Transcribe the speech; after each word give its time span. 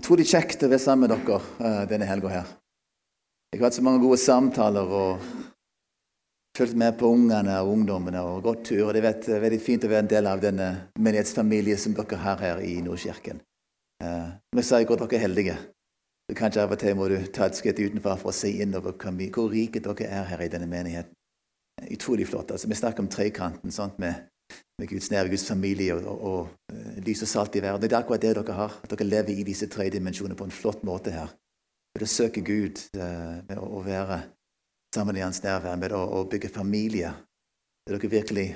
Utrolig 0.00 0.30
kjekt 0.30 0.62
å 0.64 0.68
være 0.70 0.80
sammen 0.80 1.10
med 1.10 1.12
dere 1.12 1.36
uh, 1.60 1.82
denne 1.88 2.06
helga 2.08 2.30
her. 2.32 2.52
Jeg 3.52 3.58
har 3.60 3.66
hatt 3.66 3.76
så 3.76 3.82
mange 3.84 4.00
gode 4.00 4.16
samtaler 4.22 4.92
og 4.96 5.26
fulgt 6.56 6.78
med 6.80 6.94
på 6.96 7.10
ungene 7.12 7.58
og 7.60 7.74
ungdommene 7.74 8.22
og 8.24 8.46
gått 8.46 8.62
tur. 8.70 8.86
og 8.86 8.94
Det 8.96 9.02
er 9.04 9.42
veldig 9.42 9.58
fint 9.60 9.84
å 9.84 9.90
være 9.90 10.06
en 10.06 10.12
del 10.14 10.30
av 10.30 10.40
denne 10.40 10.68
menighetsfamilien 10.96 11.82
som 11.82 11.96
dere 11.98 12.20
har 12.22 12.40
her 12.40 12.62
i 12.64 12.78
Nordkirken. 12.86 13.42
Uh, 14.00 14.32
men 14.56 14.64
så 14.64 14.78
er 14.78 14.86
jeg 14.86 14.92
dere 14.94 15.18
er 15.18 15.24
heldige. 15.26 15.58
Så 16.30 16.38
kanskje 16.38 16.64
av 16.64 16.72
og 16.72 16.80
til 16.80 16.96
må 16.96 17.10
du 17.10 17.18
ta 17.28 17.50
et 17.50 17.60
skritt 17.60 17.82
utenfor 17.82 18.22
for 18.22 18.32
å 18.32 18.38
se 18.40 18.54
innover 18.64 18.96
hvor 18.96 19.52
rike 19.52 19.84
dere 19.84 20.08
er 20.08 20.30
her 20.32 20.46
i 20.46 20.48
denne 20.48 20.70
menigheten. 20.70 21.12
Utrolig 21.90 22.28
flott. 22.30 22.54
altså 22.56 22.68
Vi 22.68 22.80
snakker 22.80 23.04
om 23.04 23.12
trekanten 23.12 23.72
sant, 23.72 23.98
med 23.98 24.30
med 24.80 24.88
Guds 24.88 25.10
nærvær, 25.12 25.30
Guds 25.32 25.46
familie 25.48 25.94
og, 25.94 26.06
og, 26.08 26.20
og 26.30 26.74
eh, 26.74 26.98
lys 27.04 27.24
og 27.26 27.30
salt 27.30 27.56
i 27.56 27.62
verden. 27.64 27.84
Det 27.84 27.92
er 27.92 28.00
akkurat 28.00 28.22
det 28.22 28.34
dere 28.38 28.56
har. 28.56 28.78
At 28.82 28.92
dere 28.94 29.08
lever 29.08 29.36
i 29.36 29.46
disse 29.46 29.68
tre 29.70 29.88
dimensjonene 29.92 30.38
på 30.38 30.48
en 30.48 30.54
flott 30.54 30.84
måte 30.86 31.14
her. 31.14 31.32
Ved 31.96 32.06
å 32.06 32.10
søke 32.10 32.42
Gud, 32.46 32.80
eh, 32.96 33.36
med 33.48 33.60
å, 33.60 33.82
være 33.84 34.22
sammen 34.94 35.18
i 35.18 35.24
Hans 35.24 35.42
nærvær, 35.44 35.78
med 35.80 35.94
å, 35.96 36.02
å 36.20 36.24
bygge 36.30 36.52
familie. 36.54 37.12
Der 37.86 37.96
dere 37.96 38.12
virkelig 38.12 38.48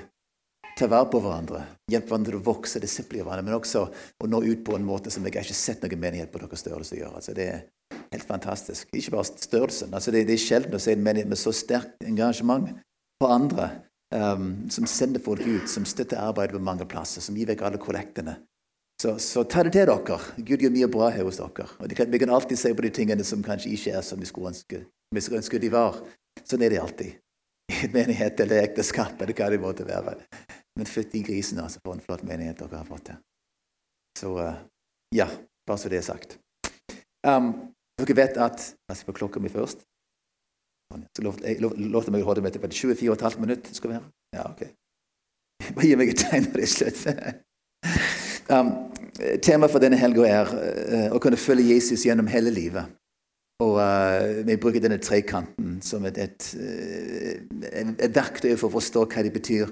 tar 0.75 0.91
vare 0.91 1.07
på 1.11 1.21
hverandre, 1.23 1.61
hjelper 1.91 2.11
hverandre 2.11 2.33
til 2.33 2.41
å 2.41 2.45
vokse, 2.45 2.81
disipler 2.83 3.23
hverandre, 3.23 3.45
men 3.47 3.55
også 3.55 3.85
å 3.87 4.27
nå 4.27 4.41
ut 4.43 4.63
på 4.67 4.75
en 4.75 4.87
måte 4.87 5.13
som 5.13 5.23
jeg 5.23 5.37
har 5.37 5.47
ikke 5.47 5.55
sett 5.55 5.85
noen 5.85 6.01
menighet 6.01 6.33
på 6.33 6.41
deres 6.41 6.65
størrelse 6.65 6.97
gjøre. 6.99 7.21
Altså, 7.21 7.35
det 7.37 7.45
er 7.51 7.61
helt 8.11 8.27
fantastisk. 8.27 8.89
Ikke 8.91 9.15
bare 9.15 9.29
størrelsen. 9.29 9.93
Altså, 9.95 10.11
det, 10.11 10.25
det 10.27 10.35
er 10.35 10.43
sjelden 10.43 10.75
å 10.75 10.81
se 10.83 10.95
en 10.95 11.05
menighet 11.05 11.31
med 11.31 11.39
så 11.39 11.53
sterkt 11.55 12.03
engasjement 12.03 12.73
på 13.21 13.29
andre 13.31 13.69
um, 14.13 14.69
som 14.69 14.85
sender 14.89 15.23
folk 15.23 15.41
ut, 15.41 15.69
som 15.69 15.85
støtter 15.85 16.19
arbeidet 16.21 16.57
på 16.57 16.63
mange 16.63 16.85
plasser, 16.89 17.23
som 17.23 17.37
gir 17.37 17.49
vekk 17.49 17.63
alle 17.65 17.81
kollektene. 17.81 18.37
Så, 19.01 19.17
så, 19.19 19.43
ta 19.43 19.63
det 19.63 19.73
til 19.75 19.89
dere. 19.89 20.19
Gud 20.37 20.61
gjør 20.63 20.71
mye 20.71 20.87
bra 20.91 21.09
her 21.11 21.27
hos 21.27 21.41
dere. 21.41 21.67
Og 21.79 21.95
kan, 21.97 22.11
Vi 22.11 22.19
kan 22.21 22.31
alltid 22.31 22.59
se 22.59 22.71
på 22.73 22.85
de 22.85 22.91
tingene 22.95 23.23
som 23.27 23.43
kanskje 23.43 23.73
ikke 23.75 23.97
er 23.99 24.05
som 24.07 24.19
vi 24.19 24.29
skulle 24.29 24.53
ønske, 24.53 24.85
vi 25.11 25.23
skulle 25.23 25.41
ønske 25.43 25.59
de 25.59 25.71
var. 25.73 25.99
Sånn 26.45 26.63
er 26.63 26.71
det 26.71 26.81
alltid. 26.81 27.17
I 27.83 27.89
menighet 27.91 28.39
eller 28.39 28.63
ekteskap 28.63 29.21
eller 29.21 29.35
hva 29.35 29.49
det 29.51 29.61
måtte 29.61 29.87
være. 29.87 30.15
Men 30.75 30.87
fytti 30.87 31.23
grisen, 31.23 31.59
altså, 31.63 31.81
for 31.83 31.95
en 31.95 32.03
flott 32.03 32.23
menighet 32.27 32.59
dere 32.59 32.79
har 32.79 32.87
fått 32.87 33.11
her. 33.13 33.19
Så 34.19 34.31
uh, 34.39 34.55
ja, 35.15 35.27
bare 35.67 35.81
så 35.81 35.91
det 35.91 35.99
er 35.99 36.07
sagt. 36.07 36.37
Um, 37.25 37.51
dere 37.99 38.15
vet 38.15 38.39
at 38.39 38.63
Jeg 38.63 38.97
skal 38.97 39.11
på 39.11 39.19
klokka 39.19 39.43
mi 39.43 39.51
først. 39.51 39.83
Så 40.93 41.23
lovte 41.23 42.13
meg 42.13 42.23
å 42.23 42.27
holde 42.29 42.43
meg 42.45 42.53
til 42.53 42.61
24,5 42.61 43.39
minutter. 43.41 43.73
skal 43.73 43.95
være. 43.95 44.09
Ja, 44.35 44.49
ok. 44.49 44.65
Bare 45.75 45.87
gi 45.87 45.95
meg 45.99 46.11
et 46.11 46.21
tegn 46.21 46.49
når 46.49 46.59
det 46.59 46.67
er 46.67 46.73
slutt. 46.73 47.01
um, 48.53 48.69
Temaet 49.43 49.71
for 49.71 49.83
denne 49.83 49.99
helga 49.99 50.27
er 50.27 50.51
uh, 50.51 51.15
å 51.15 51.21
kunne 51.23 51.39
følge 51.39 51.73
Jesus 51.73 52.05
gjennom 52.05 52.29
hele 52.31 52.53
livet. 52.53 52.91
Og 53.63 53.79
uh, 53.79 54.43
Vi 54.47 54.59
bruker 54.59 54.83
denne 54.83 54.99
trekanten 54.99 55.79
som 55.85 56.05
et, 56.09 56.19
et, 56.19 56.51
et, 56.59 57.95
et, 57.95 58.11
verktøy 58.15 58.53
for 58.59 58.69
å 58.69 58.75
forstå 58.75 59.07
hva 59.07 59.23
det 59.25 59.33
betyr 59.35 59.71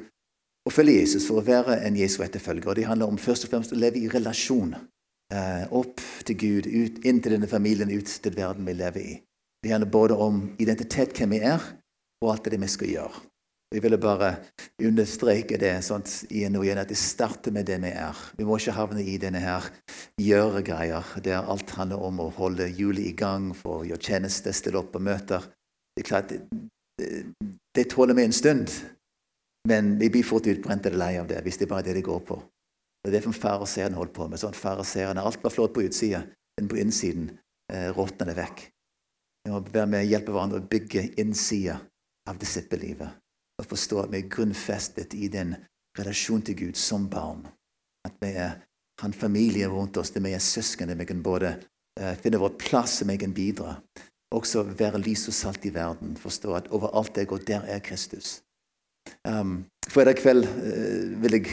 å 0.64 0.72
følge 0.72 1.02
Jesus, 1.02 1.28
for 1.28 1.42
å 1.42 1.46
være 1.46 1.82
en 1.84 2.00
Jesu 2.00 2.22
etterfølger. 2.24 2.70
Og 2.72 2.80
Det 2.80 2.88
handler 2.88 3.12
om 3.12 3.20
først 3.20 3.46
og 3.46 3.54
fremst 3.54 3.76
å 3.76 3.80
leve 3.80 4.00
i 4.00 4.10
relasjon. 4.12 4.76
opp 5.74 6.02
til 6.28 6.36
Gud, 6.38 6.68
ut, 6.70 7.06
inn 7.06 7.20
til 7.20 7.34
denne 7.34 7.48
familien, 7.50 7.90
ut 7.90 8.06
til 8.06 8.36
verden 8.38 8.68
vi 8.68 8.76
lever 8.78 9.02
i. 9.02 9.16
Det 9.64 9.72
handler 9.72 9.92
både 9.92 10.16
om 10.20 10.42
identitet, 10.60 11.16
hvem 11.16 11.38
vi 11.38 11.40
er, 11.48 11.62
og 12.24 12.34
alt 12.34 12.50
det 12.52 12.60
vi 12.60 12.68
skal 12.72 12.92
gjøre. 12.92 13.22
Jeg 13.74 13.82
ville 13.82 13.98
bare 13.98 14.36
understreke 14.86 15.58
det 15.58 15.72
sånn, 15.82 16.04
igjen 16.30 16.60
og 16.60 16.66
igjen, 16.68 16.82
at 16.84 16.92
det 16.92 16.98
starter 17.00 17.54
med 17.56 17.66
det 17.66 17.80
vi 17.82 17.90
er. 17.90 18.20
Vi 18.38 18.46
må 18.46 18.60
ikke 18.60 18.76
havne 18.78 19.02
i 19.02 19.16
denne 19.18 19.42
her 19.42 19.66
gjøre-greier, 20.22 21.16
der 21.26 21.50
alt 21.50 21.74
handler 21.74 22.04
om 22.06 22.22
å 22.22 22.30
holde 22.36 22.68
hjulet 22.70 23.08
i 23.08 23.16
gang 23.18 23.50
for 23.58 23.82
å 23.82 23.88
gjøre 23.88 24.06
tjeneste, 24.12 24.54
stille 24.54 24.78
opp 24.78 24.92
på 24.94 25.02
møter. 25.02 25.48
Det 25.96 26.04
er 26.04 26.10
klart, 26.12 26.36
det, 27.02 27.10
det 27.74 27.88
tåler 27.90 28.20
vi 28.20 28.28
en 28.28 28.36
stund, 28.36 28.70
men 29.70 29.96
vi 29.98 30.12
blir 30.14 30.28
fort 30.28 30.48
utbrent 30.52 30.86
eller 30.86 31.00
lei 31.00 31.14
av 31.22 31.32
det 31.32 31.40
hvis 31.42 31.58
det 31.58 31.66
er 31.66 31.74
bare 31.74 31.88
det 31.88 31.98
det 31.98 32.06
går 32.06 32.22
på. 32.28 32.38
Det 33.02 33.10
er 33.10 33.18
det 33.18 33.24
som 33.26 33.36
fariseerne 33.36 33.98
holdt 33.98 34.14
på 34.16 34.28
med. 34.30 34.40
sånn 34.40 34.54
fariseerne, 34.56 35.24
Alt 35.24 35.42
var 35.44 35.52
flott 35.52 35.74
på 35.74 35.88
utsida, 35.88 36.22
men 36.60 36.70
på 36.70 36.78
innsiden 36.84 37.32
eh, 37.74 37.90
råtner 37.96 38.30
det 38.30 38.38
vekk. 38.38 38.68
Vi 39.44 39.52
må 39.52 39.60
være 39.60 39.90
med 39.92 40.06
og 40.06 40.12
hjelpe 40.12 40.32
hverandre 40.32 40.62
å 40.62 40.70
bygge 40.72 41.02
innsida 41.20 41.76
av 42.30 42.38
disippellivet. 42.40 43.20
Og 43.60 43.68
forstå 43.68 44.00
at 44.06 44.14
vi 44.14 44.22
er 44.22 44.30
grunnfestet 44.32 45.16
i 45.20 45.28
den 45.32 45.58
relasjon 46.00 46.42
til 46.48 46.56
Gud 46.62 46.80
som 46.80 47.10
barn. 47.12 47.44
At 48.08 48.16
vi 48.24 48.32
er 48.40 48.62
han 49.02 49.14
familie 49.14 49.68
rundt 49.68 49.98
oss, 50.00 50.14
det 50.14 50.24
vi 50.24 50.32
er 50.32 50.44
søsken, 50.44 50.94
vi 50.96 51.08
kan 51.10 51.22
både 51.26 51.58
uh, 52.00 52.14
finne 52.22 52.40
vår 52.40 52.56
plass, 52.62 53.02
vi 53.04 53.18
kan 53.20 53.34
bidra. 53.36 53.76
Også 54.34 54.64
være 54.64 55.02
lys 55.04 55.28
og 55.28 55.36
salt 55.36 55.66
i 55.68 55.74
verden. 55.76 56.16
Forstå 56.18 56.56
at 56.56 56.72
overalt 56.72 57.18
jeg 57.18 57.28
går, 57.28 57.44
der 57.48 57.68
er 57.68 57.84
Kristus. 57.84 58.40
Um, 59.28 59.66
Fredag 59.92 60.22
kveld 60.22 60.48
uh, 60.48 61.20
vil 61.20 61.40
jeg 61.40 61.50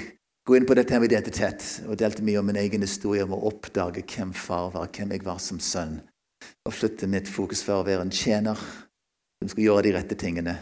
gå 0.46 0.56
inn 0.56 0.68
på 0.68 0.78
dette 0.78 1.02
med 1.02 1.10
identitet 1.10 1.66
og 1.88 1.98
delte 1.98 2.22
mye 2.22 2.38
om 2.38 2.46
min 2.46 2.60
egen 2.62 2.86
historie 2.86 3.26
om 3.26 3.34
å 3.34 3.42
oppdage 3.50 4.06
hvem 4.14 4.30
far 4.36 4.70
var, 4.76 4.92
hvem 4.94 5.16
jeg 5.16 5.26
var 5.26 5.42
som 5.42 5.58
sønn 5.58 5.98
og 6.68 6.74
flytte 6.76 7.08
mitt 7.10 7.28
fokus 7.30 7.62
fra 7.64 7.78
å 7.80 7.86
være 7.86 8.04
en 8.04 8.12
tjener 8.12 8.58
som 9.40 9.48
skulle 9.48 9.68
gjøre 9.68 9.86
de 9.86 9.94
rette 9.96 10.18
tingene, 10.20 10.56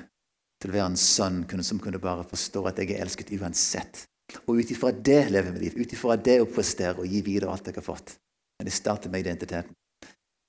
til 0.62 0.70
å 0.70 0.76
være 0.76 0.92
en 0.92 1.00
sønn 1.00 1.42
som 1.66 1.81
kunne 1.82 2.00
bare 2.03 2.26
forstå 2.28 2.62
at 2.70 2.78
jeg 2.78 2.94
er 2.94 3.03
elsket 3.04 3.32
uansett. 3.38 4.04
Og 4.47 4.60
ut 4.60 4.70
ifra 4.70 4.92
det 4.92 5.28
lever 5.32 5.53
mitt 5.54 5.64
liv, 5.64 5.76
ut 5.78 5.92
ifra 5.94 6.16
det 6.16 6.38
å 6.42 6.48
prestere 6.50 7.03
og 7.03 7.08
gi 7.08 7.22
videre 7.25 7.53
alt 7.53 7.66
jeg 7.66 7.78
har 7.78 7.87
fått. 7.87 8.16
Men 8.58 8.69
det 8.69 8.75
starter 8.75 9.10
med 9.10 9.25
identiteten. 9.25 9.75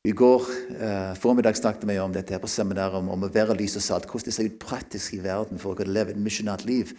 I 0.08 0.14
går 0.16 0.46
eh, 0.80 1.14
formiddag 1.20 1.58
snakket 1.60 1.84
vi 1.90 1.98
om 2.00 2.14
dette 2.16 2.34
her 2.34 2.40
på 2.40 2.48
seminaret, 2.48 2.96
om, 2.96 3.10
om, 3.12 3.26
å 3.28 3.32
være 3.34 3.58
lys 3.60 3.76
og 3.76 3.84
salt. 3.84 4.08
Hvordan 4.08 4.30
det 4.30 4.36
ser 4.36 4.48
ut 4.48 4.62
praktisk 4.62 5.18
i 5.18 5.24
verden 5.24 5.60
for 5.60 5.74
å 5.74 5.80
kunne 5.80 5.94
leve 5.94 6.16
et 6.16 6.22
misjonært 6.22 6.64
liv. 6.68 6.94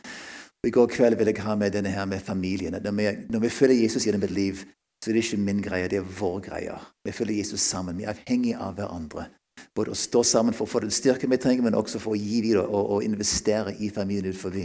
Og 0.61 0.69
I 0.69 0.75
går 0.77 0.91
kveld 0.93 1.17
vil 1.17 1.31
jeg 1.33 1.41
ha 1.47 1.57
med 1.57 1.73
denne 1.73 1.93
her 1.95 2.05
med 2.09 2.21
familien. 2.23 2.77
Når 2.77 2.97
vi, 2.99 3.09
når 3.33 3.45
vi 3.47 3.53
følger 3.57 3.81
Jesus 3.81 4.05
gjennom 4.05 4.27
et 4.29 4.37
liv, 4.37 4.61
så 5.01 5.11
det 5.11 5.17
er 5.17 5.25
ikke 5.25 5.41
min 5.41 5.63
greie, 5.65 5.89
det 5.89 6.01
er 6.01 6.09
vår 6.19 6.41
greie. 6.45 6.77
Vi 7.05 7.13
følger 7.17 7.41
Jesus 7.41 7.61
sammen. 7.65 7.97
Vi 7.97 8.05
er 8.05 8.13
avhengige 8.13 8.59
av 8.61 8.75
hverandre. 8.77 9.31
Både 9.77 9.95
å 9.95 9.99
stå 9.99 10.23
sammen 10.25 10.57
for 10.57 10.67
å 10.67 10.73
få 10.75 10.83
den 10.85 10.93
styrken 10.93 11.33
vi 11.33 11.39
trenger, 11.41 11.65
men 11.65 11.79
også 11.79 12.01
for 12.03 12.13
å 12.13 12.21
gi 12.21 12.43
videre 12.45 12.67
og, 12.69 12.97
og 12.97 13.07
investere 13.07 13.73
i 13.81 13.89
familien 13.93 14.29
utenfor. 14.35 14.59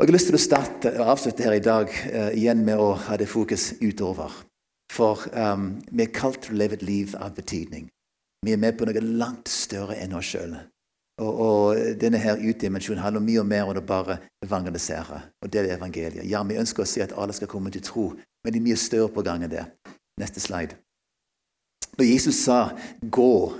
Og 0.00 0.06
Jeg 0.06 0.08
har 0.08 0.16
lyst 0.16 0.30
til 0.30 0.38
å 0.38 0.42
starte 0.42 0.94
avslutte 1.04 1.44
her 1.44 1.58
i 1.58 1.64
dag 1.64 1.92
uh, 1.92 2.32
igjen 2.32 2.64
med 2.64 2.80
å 2.80 2.94
ha 3.06 3.18
det 3.20 3.28
fokus 3.30 3.74
utover. 3.82 4.32
For 4.92 5.28
um, 5.36 5.76
vi 5.92 6.06
er 6.06 6.16
kalt 6.16 6.42
til 6.46 6.56
å 6.56 6.62
leve 6.64 6.80
et 6.80 6.84
liv 6.84 7.12
av 7.20 7.36
betydning. 7.36 7.86
Vi 8.42 8.52
er 8.52 8.60
med 8.60 8.76
på 8.76 8.88
noe 8.88 9.04
langt 9.04 9.48
større 9.52 9.96
enn 10.00 10.16
oss 10.18 10.32
sjøl. 10.32 10.56
Og, 11.20 11.30
og, 11.30 11.80
denne 12.00 12.18
her 12.18 12.40
utdimensjonen 12.40 13.02
handler 13.04 13.22
mye 13.22 13.44
mer 13.46 13.68
om 13.68 13.78
å 13.78 13.84
bare 13.86 14.18
evangelisere. 14.42 15.20
Og 15.44 15.52
det 15.52 15.62
er 15.62 15.76
evangeliet. 15.76 16.24
Ja, 16.26 16.42
vi 16.48 16.58
ønsker 16.58 16.82
å 16.82 16.88
si 16.88 17.04
at 17.04 17.12
alle 17.12 17.36
skal 17.36 17.50
komme 17.52 17.70
til 17.70 17.84
tro, 17.84 18.08
men 18.44 18.52
det 18.52 18.60
er 18.60 18.68
mye 18.68 18.80
større 18.80 19.12
på 19.12 19.24
gang 19.26 19.44
enn 19.44 19.52
det. 19.52 19.66
Neste 20.20 20.40
slide. 20.40 20.76
Når 21.98 22.04
Jesus 22.04 22.34
sa 22.44 22.70
'gå', 23.02 23.52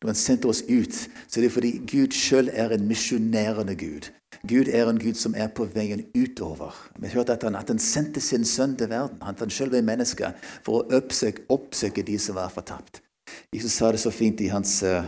når 0.00 0.06
han 0.06 0.14
sendte 0.14 0.48
oss 0.48 0.62
ut, 0.68 0.94
så 1.28 1.40
er 1.40 1.42
det 1.42 1.52
fordi 1.52 1.70
Gud 1.86 2.14
sjøl 2.14 2.50
er 2.52 2.70
en 2.70 2.86
misjonerende 2.86 3.74
Gud. 3.74 4.10
Gud 4.48 4.68
er 4.68 4.90
en 4.90 4.98
Gud 4.98 5.14
som 5.14 5.34
er 5.36 5.48
på 5.48 5.64
veien 5.64 6.04
utover. 6.14 6.90
Vi 6.98 7.08
hørte 7.08 7.32
at 7.32 7.42
han, 7.42 7.56
at 7.56 7.68
han 7.68 7.78
sendte 7.78 8.20
sin 8.20 8.44
sønn 8.44 8.76
til 8.76 8.88
verden. 8.88 9.18
at 9.22 9.38
Han 9.38 9.50
sjøl 9.50 9.70
ble 9.70 9.82
menneske 9.82 10.32
for 10.62 10.78
å 10.78 10.96
oppsøke, 11.00 11.42
oppsøke, 11.48 12.02
de 12.02 12.18
som 12.18 12.34
var 12.38 12.48
fortapt. 12.48 13.02
Jesus 13.54 13.72
sa 13.72 13.90
det 13.92 14.00
så 14.00 14.10
fint 14.10 14.40
i 14.40 14.52
hans 14.52 14.82
uh, 14.82 15.04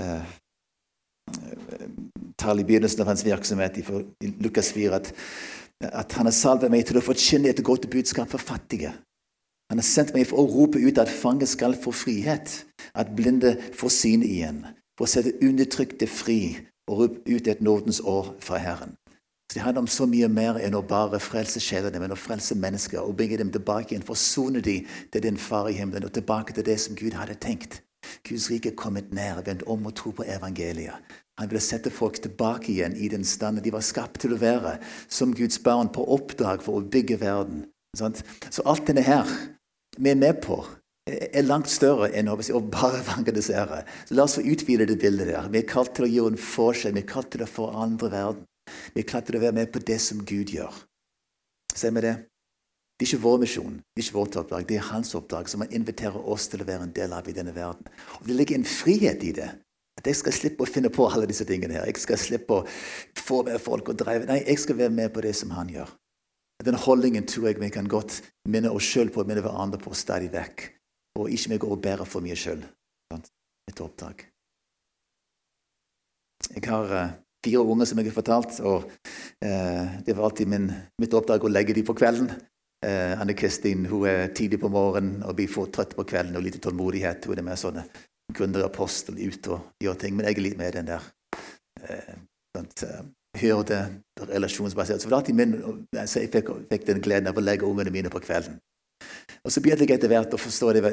uh, 0.00 0.22
tall 2.38 2.60
i 2.60 2.64
begynnelsen 2.64 3.02
av 3.02 3.10
hans 3.10 3.24
virksomhet 3.24 3.78
i 3.80 4.30
Lukas 4.44 4.70
4 4.72 5.00
at 5.00 5.12
at 5.82 6.12
han 6.12 6.28
har 6.28 6.34
salvet 6.34 6.70
meg 6.72 6.86
til 6.86 6.98
å 6.98 7.04
forkynne 7.04 7.50
et 7.50 7.64
godt 7.64 7.88
budskap 7.90 8.30
for 8.30 8.42
fattige. 8.42 8.92
Han 9.70 9.80
har 9.80 9.86
sendt 9.86 10.12
meg 10.14 10.28
for 10.28 10.42
å 10.42 10.48
rope 10.48 10.78
ut 10.78 11.00
at 11.00 11.10
fanget 11.10 11.50
skal 11.50 11.76
få 11.76 11.92
frihet, 11.94 12.64
at 12.94 13.14
blinde 13.16 13.56
får 13.74 13.92
syn 13.92 14.22
igjen, 14.26 14.60
for 14.98 15.06
å 15.08 15.10
sette 15.10 15.34
undertrykte 15.42 16.08
fri 16.10 16.40
og 16.90 17.00
rope 17.00 17.24
ut 17.26 17.48
et 17.48 17.64
nådens 17.64 18.00
år 18.00 18.34
fra 18.44 18.60
Herren. 18.60 18.94
Så 19.50 19.58
Det 19.58 19.62
handler 19.62 19.80
om 19.80 19.86
så 19.86 20.06
mye 20.06 20.28
mer 20.28 20.58
enn 20.58 20.74
å 20.74 20.82
bare 20.82 21.20
frelse 21.20 21.60
sjelene, 21.60 22.00
men 22.00 22.12
å 22.12 22.18
frelse 22.18 22.54
mennesker 22.54 23.00
og 23.00 23.16
bringe 23.16 23.36
dem 23.38 23.50
tilbake 23.52 23.92
igjen, 23.92 24.06
forsone 24.06 24.60
dem 24.60 24.86
til 25.12 25.22
din 25.22 25.36
far 25.36 25.68
i 25.68 25.76
himmelen 25.76 26.04
og 26.04 26.12
tilbake 26.12 26.52
til 26.52 26.64
det 26.64 26.78
som 26.80 26.96
Gud 26.96 27.12
hadde 27.12 27.34
tenkt. 27.34 27.82
Guds 28.24 28.50
rike 28.50 28.72
er 28.72 28.76
kommet 28.76 29.12
nær. 29.12 29.42
Vend 29.44 29.62
om 29.66 29.86
og 29.86 29.94
tro 29.94 30.10
på 30.10 30.24
evangeliet. 30.26 30.96
Han 31.40 31.50
ville 31.50 31.62
sette 31.62 31.90
folk 31.90 32.20
tilbake 32.22 32.70
igjen 32.72 32.94
i 32.94 33.08
den 33.10 33.24
standen 33.26 33.64
de 33.64 33.72
var 33.74 33.82
skapt 33.82 34.20
til 34.22 34.36
å 34.36 34.40
være, 34.40 34.76
som 35.10 35.34
Guds 35.34 35.58
barn 35.62 35.90
på 35.94 36.04
oppdrag 36.14 36.62
for 36.62 36.78
å 36.78 36.86
bygge 36.86 37.18
verden. 37.22 37.64
Så 37.96 38.62
alt 38.62 38.86
denne 38.86 39.02
her 39.06 39.28
vi 39.98 40.10
er 40.10 40.18
med 40.18 40.40
på, 40.42 40.60
er 41.06 41.44
langt 41.44 41.68
større 41.68 42.08
enn 42.16 42.30
å 42.32 42.36
bare 42.72 43.02
evangelisere. 43.02 43.82
Så 44.08 44.16
La 44.16 44.24
oss 44.24 44.38
få 44.38 44.46
utvide 44.46 44.86
det 44.88 44.98
bildet 45.02 45.30
der. 45.30 45.50
Vi 45.52 45.60
er 45.60 45.68
kalt 45.68 45.94
til 45.94 46.06
å 46.06 46.10
gjøre 46.10 46.34
en 46.34 46.40
forskjell. 46.40 46.94
Vi 46.96 47.02
er 47.02 47.10
kalt 47.10 47.30
til 47.34 47.44
å 47.44 47.50
forandre 47.50 48.10
verden. 48.10 48.46
Vi 48.94 49.02
er 49.02 49.08
kalt 49.08 49.28
til 49.28 49.36
å 49.38 49.42
være 49.42 49.58
med 49.58 49.72
på 49.74 49.82
det 49.84 49.98
som 50.00 50.22
Gud 50.24 50.54
gjør. 50.54 50.72
Ser 51.74 51.92
vi 51.94 52.06
det? 52.06 52.14
Det 52.94 53.04
er 53.04 53.10
ikke 53.10 53.24
vår 53.24 53.40
misjon, 53.42 53.78
det 53.82 54.00
er 54.00 54.06
ikke 54.06 54.14
vårt 54.14 54.36
oppdrag, 54.38 54.66
det 54.68 54.76
er 54.78 54.84
hans 54.86 55.08
oppdrag, 55.18 55.48
som 55.50 55.64
han 55.64 55.72
inviterer 55.74 56.28
oss 56.30 56.44
til 56.46 56.62
å 56.62 56.66
være 56.68 56.86
en 56.86 56.92
del 56.94 57.12
av 57.12 57.26
i 57.26 57.34
denne 57.34 57.50
verden. 57.50 57.88
Og 58.20 58.28
Det 58.28 58.36
ligger 58.38 58.60
en 58.60 58.68
frihet 58.70 59.24
i 59.26 59.32
det. 59.34 59.48
At 59.98 60.08
jeg 60.10 60.18
skal 60.18 60.34
slippe 60.34 60.64
å 60.64 60.68
finne 60.68 60.90
på 60.92 61.06
alle 61.06 61.28
disse 61.30 61.46
tingene 61.48 61.76
her. 61.76 61.86
Jeg 61.88 62.02
skal 62.02 62.18
slippe 62.18 62.56
å 62.56 62.64
få 63.18 63.42
med 63.46 63.60
folk 63.62 63.92
og 63.92 63.98
drive. 64.00 64.26
Nei, 64.28 64.40
jeg 64.42 64.62
skal 64.62 64.78
være 64.80 64.94
med 64.94 65.12
på 65.14 65.22
det 65.24 65.34
som 65.38 65.54
han 65.54 65.70
gjør. 65.70 65.92
Den 66.64 66.78
holdningen 66.78 67.26
tror 67.28 67.48
jeg 67.50 67.60
vi 67.60 67.70
kan 67.72 67.88
godt 67.90 68.20
minne 68.50 68.70
oss 68.74 68.86
sjøl 68.86 69.10
på, 69.14 69.24
minne 69.26 69.42
hverandre 69.44 69.80
på 69.82 69.94
stadig 69.96 70.30
vekk. 70.32 70.68
Og 71.18 71.30
ikke 71.30 71.54
vi 71.54 71.60
går 71.62 71.74
og 71.76 71.82
bærer 71.82 72.08
for 72.08 72.24
mye 72.24 72.38
sjøl. 72.38 72.62
Et 73.70 73.80
opptak. 73.80 74.26
Jeg 76.50 76.64
har 76.68 76.90
uh, 76.92 77.12
fire 77.44 77.62
unger 77.62 77.88
som 77.88 78.00
jeg 78.00 78.10
har 78.10 78.16
fortalt, 78.16 78.58
og 78.60 78.84
uh, 78.84 79.84
det 80.04 80.12
var 80.12 80.26
alltid 80.26 80.50
min, 80.50 80.66
mitt 81.00 81.14
oppdrag 81.16 81.46
å 81.46 81.52
legge 81.52 81.76
dem 81.76 81.86
på 81.86 81.96
kvelden. 81.96 82.28
Uh, 82.84 83.14
Anne 83.16 83.36
Kristin 83.38 83.86
hun 83.88 84.04
er 84.10 84.34
tidlig 84.36 84.60
på 84.60 84.68
morgenen 84.72 85.22
og 85.24 85.38
blir 85.38 85.48
for 85.48 85.72
trøtt 85.72 85.96
på 85.96 86.04
kvelden 86.04 86.36
og 86.36 86.44
lite 86.44 86.60
tålmodighet. 86.60 87.24
Hun 87.30 87.40
er 87.40 87.46
mer 87.46 87.60
sånne 87.60 87.86
gründerapostel 88.32 89.18
ut 89.20 89.50
og 89.52 89.68
gjør 89.82 89.98
ting. 90.00 90.16
Men 90.16 90.28
jeg 90.28 90.38
er 90.38 90.46
litt 90.46 90.58
med 90.58 90.78
den 90.78 90.88
der 90.88 91.10
sånt, 92.54 92.84
hørte 93.40 93.80
relasjonsbasert. 94.30 95.02
Så 95.02 95.22
det 95.26 95.34
min, 95.34 95.56
så 96.06 96.22
jeg 96.22 96.30
fikk, 96.32 96.52
fikk, 96.70 96.86
den 96.86 97.02
gleden 97.02 97.28
av 97.28 97.38
å 97.38 97.44
legge 97.44 97.66
ungene 97.66 97.92
mine 97.94 98.12
på 98.12 98.22
kvelden. 98.22 98.60
Og 99.44 99.52
så 99.52 99.60
begynte 99.60 99.84
jeg 99.84 99.98
etter 99.98 100.08
hvert 100.08 100.34
å 100.34 100.40
forstå 100.40 100.72
det. 100.76 100.92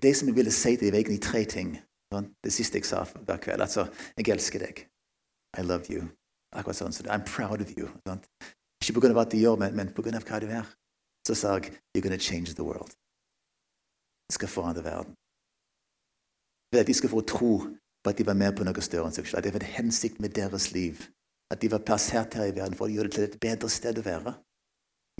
Det 0.00 0.14
som 0.16 0.30
jeg 0.30 0.36
ville 0.36 0.54
si 0.54 0.76
til 0.76 0.86
dem, 0.86 0.94
var 0.94 1.02
egentlig 1.02 1.22
tre 1.24 1.44
ting. 1.44 1.76
Det 2.12 2.52
siste 2.52 2.80
jeg 2.80 2.88
sa 2.88 3.04
hver 3.04 3.40
kveld. 3.42 3.64
Altså, 3.64 3.86
jeg 4.16 4.28
elsker 4.32 4.62
deg. 4.66 4.84
I 5.58 5.64
love 5.64 5.88
you. 5.92 6.06
Akkurat 6.56 6.78
sånn. 6.78 6.94
Så 6.94 7.04
I'm 7.08 7.24
proud 7.26 7.64
of 7.64 7.72
you. 7.76 7.88
Sant? 8.06 8.28
Ikke 8.82 9.00
pga. 9.00 9.12
hva 9.16 9.26
du 9.28 9.38
gjør, 9.38 9.58
men, 9.60 9.76
men 9.76 9.92
pga. 9.96 10.20
hva 10.20 10.40
du 10.40 10.48
er. 10.48 10.68
Så 11.26 11.36
sa 11.38 11.56
jeg 11.58 11.72
You're 11.94 12.04
gonna 12.04 12.18
change 12.18 12.54
the 12.54 12.64
world. 12.64 12.96
Jeg 14.30 14.40
skal 14.40 14.48
forandre 14.48 14.84
verden. 14.84 15.16
Ved 16.72 16.80
at 16.80 16.88
de 16.88 16.96
skal 16.96 17.12
få 17.12 17.20
tro 17.28 17.54
på 18.02 18.10
at 18.10 18.18
de 18.18 18.26
var 18.26 18.38
med 18.38 18.56
på 18.56 18.64
noe 18.66 18.84
større 18.84 19.10
enn 19.10 19.14
seg 19.14 19.28
selv. 19.28 19.40
At 19.40 19.46
det 19.46 19.54
var 19.54 19.64
en 19.64 19.76
hensikt 19.76 20.20
med 20.20 20.34
deres 20.36 20.70
liv. 20.72 21.04
At 21.52 21.60
de 21.62 21.70
var 21.70 21.84
plassert 21.86 22.34
her 22.34 22.48
i 22.48 22.54
verden 22.56 22.76
for 22.78 22.88
å 22.88 22.94
gjøre 22.94 23.10
det 23.12 23.16
til 23.18 23.28
et 23.28 23.40
bedre 23.42 23.70
sted 23.70 23.98
å 24.00 24.06
være. 24.06 24.34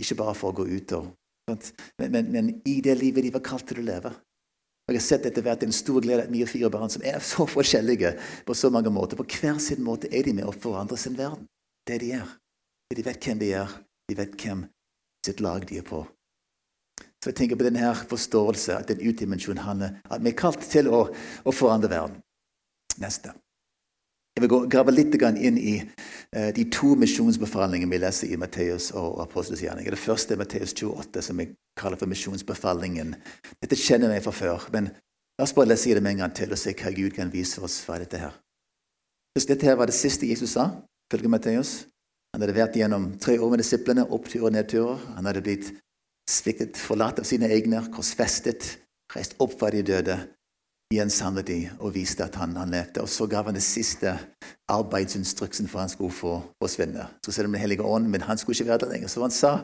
Ikke 0.01 0.17
bare 0.19 0.35
for 0.39 0.53
å 0.53 0.63
gå 0.63 0.69
ut 0.73 0.97
og 0.99 1.11
men, 1.51 2.13
men, 2.13 2.29
men, 2.31 2.51
i 2.65 2.81
det 2.81 2.95
livet 3.01 3.25
de 3.27 3.33
var 3.35 3.43
kalt 3.43 3.67
til 3.67 3.81
å 3.83 3.87
leve. 3.87 4.13
Og 4.87 4.93
Jeg 4.95 4.99
har 5.01 5.05
sett 5.07 5.27
etter 5.27 5.43
hvert 5.43 5.65
en 5.67 5.75
stor 5.75 6.03
glede 6.03 6.25
at 6.25 6.31
mine 6.31 6.47
fire 6.47 6.71
barn 6.71 6.91
som 6.91 7.03
er 7.07 7.19
så 7.23 7.47
forskjellige 7.51 8.13
på 8.47 8.55
så 8.55 8.71
mange 8.71 8.91
måter. 8.95 9.19
På 9.19 9.27
hver 9.27 9.59
sin 9.63 9.83
måte 9.83 10.11
er 10.15 10.27
de 10.27 10.37
med 10.39 10.47
å 10.47 10.55
forandre 10.55 10.99
sin 10.99 11.19
verden. 11.19 11.49
Det 11.87 11.99
de 12.03 12.13
er. 12.19 12.31
De 12.95 13.05
vet 13.05 13.27
hvem 13.27 13.41
de 13.43 13.53
er. 13.59 13.75
De 14.11 14.19
vet 14.19 14.35
hvem 14.39 14.65
sitt 15.27 15.43
lag 15.43 15.67
de 15.69 15.79
er 15.83 15.87
på. 15.87 16.03
Så 17.23 17.31
jeg 17.31 17.39
tenker 17.39 17.59
på 17.59 17.69
denne 17.69 17.93
forståelse, 18.11 18.75
at 18.75 18.89
den 18.91 19.03
utdimensjonen 19.07 19.63
handler 19.63 20.01
at 20.11 20.23
vi 20.25 20.33
er 20.33 20.39
kalt 20.39 20.65
til 20.67 20.91
å, 20.91 21.05
å 21.47 21.55
forandre 21.55 21.91
verden. 21.93 22.19
Neste. 22.99 23.31
Jeg 24.33 24.43
vil 24.43 24.51
gå, 24.51 24.59
grave 24.73 24.95
litt 24.95 25.15
inn 25.15 25.59
i 25.61 25.75
uh, 25.83 26.51
de 26.57 26.65
to 26.73 26.95
misjonsbefalingene 26.99 27.93
vi 27.93 28.01
leser 28.01 28.33
i 28.33 28.39
Matteus 28.41 28.91
og 28.97 29.21
Apostels 29.23 29.63
gjerning. 29.63 29.87
Det 29.87 30.01
første 30.01 30.35
er 30.35 30.41
Matteus 30.41 30.73
28, 30.75 31.23
som 31.23 31.39
vi 31.39 31.51
kaller 31.79 32.01
for 32.01 32.11
misjonsbefalingen. 32.11 33.15
Dette 33.61 33.79
kjenner 33.79 34.17
jeg 34.17 34.25
fra 34.25 34.33
før, 34.33 34.67
men 34.73 34.89
la 34.91 35.47
oss 35.47 35.55
bare 35.55 35.71
lese 35.75 35.95
det 35.95 36.03
med 36.03 36.17
en 36.17 36.25
gang 36.25 36.35
til 36.35 36.51
og 36.51 36.59
se 36.59 36.75
hva 36.75 36.95
Gud 36.97 37.13
kan 37.15 37.31
vise 37.33 37.61
oss 37.63 37.79
fra 37.85 38.01
dette 38.03 38.19
her. 38.19 38.35
Dette 39.37 39.69
her 39.69 39.77
var 39.79 39.93
det 39.93 39.97
siste 39.97 40.27
Jesus 40.27 40.57
sa, 40.57 40.67
følge 41.13 41.31
Matteus. 41.31 41.85
Han 42.33 42.43
hadde 42.43 42.57
vært 42.57 42.77
gjennom 42.81 43.11
tre 43.21 43.37
år 43.37 43.53
med 43.53 43.61
disiplene, 43.61 44.09
oppturer 44.09 44.49
og 44.49 44.57
nedturer. 44.57 45.07
Han 45.19 45.29
hadde 45.29 45.45
blitt 45.45 45.75
sviktet, 46.31 46.79
forlatt 46.79 47.21
av 47.23 47.27
sine 47.29 47.49
egne, 47.53 47.83
korsfestet, 47.93 48.79
reist 49.15 49.35
opp 49.43 49.59
fra 49.59 49.71
de 49.75 49.83
døde 49.87 50.17
igjen 50.93 51.11
samlet 51.13 51.49
de 51.49 51.59
og 51.81 51.95
viste 51.95 52.25
at 52.25 52.37
han, 52.41 52.55
han, 52.57 52.73
levde. 52.73 53.03
Og 53.03 53.11
så 53.11 53.27
gav 53.31 53.49
han 53.49 53.57
det 53.57 53.65
siste 53.65 54.15
arbeidsinstruksen 54.73 55.69
for 55.71 55.83
han 55.83 55.93
skulle 55.93 56.15
få 56.15 56.35
forsvinne. 56.63 57.09
Så 57.25 57.33
selv 57.33 57.49
om 57.49 57.57
Den 57.57 57.65
hellige 57.65 57.83
ånd, 57.83 58.09
men 58.09 58.21
han 58.29 58.39
skulle 58.39 58.57
ikke 58.57 58.71
være 58.71 58.85
der 58.85 58.93
lenger. 58.93 59.09
Så 59.09 59.21
han 59.23 59.31
sa, 59.31 59.61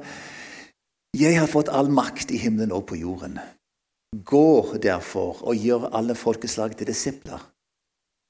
'Jeg 1.17 1.39
har 1.41 1.47
fått 1.47 1.69
all 1.69 1.91
makt 1.91 2.31
i 2.31 2.37
himmelen 2.37 2.73
og 2.73 2.87
på 2.87 2.95
jorden.' 2.95 3.39
Gå 4.25 4.77
derfor 4.83 5.43
og 5.45 5.57
gjør 5.57 5.93
alle 5.93 6.15
folkeslag 6.15 6.77
til 6.77 6.87
disipler. 6.87 7.53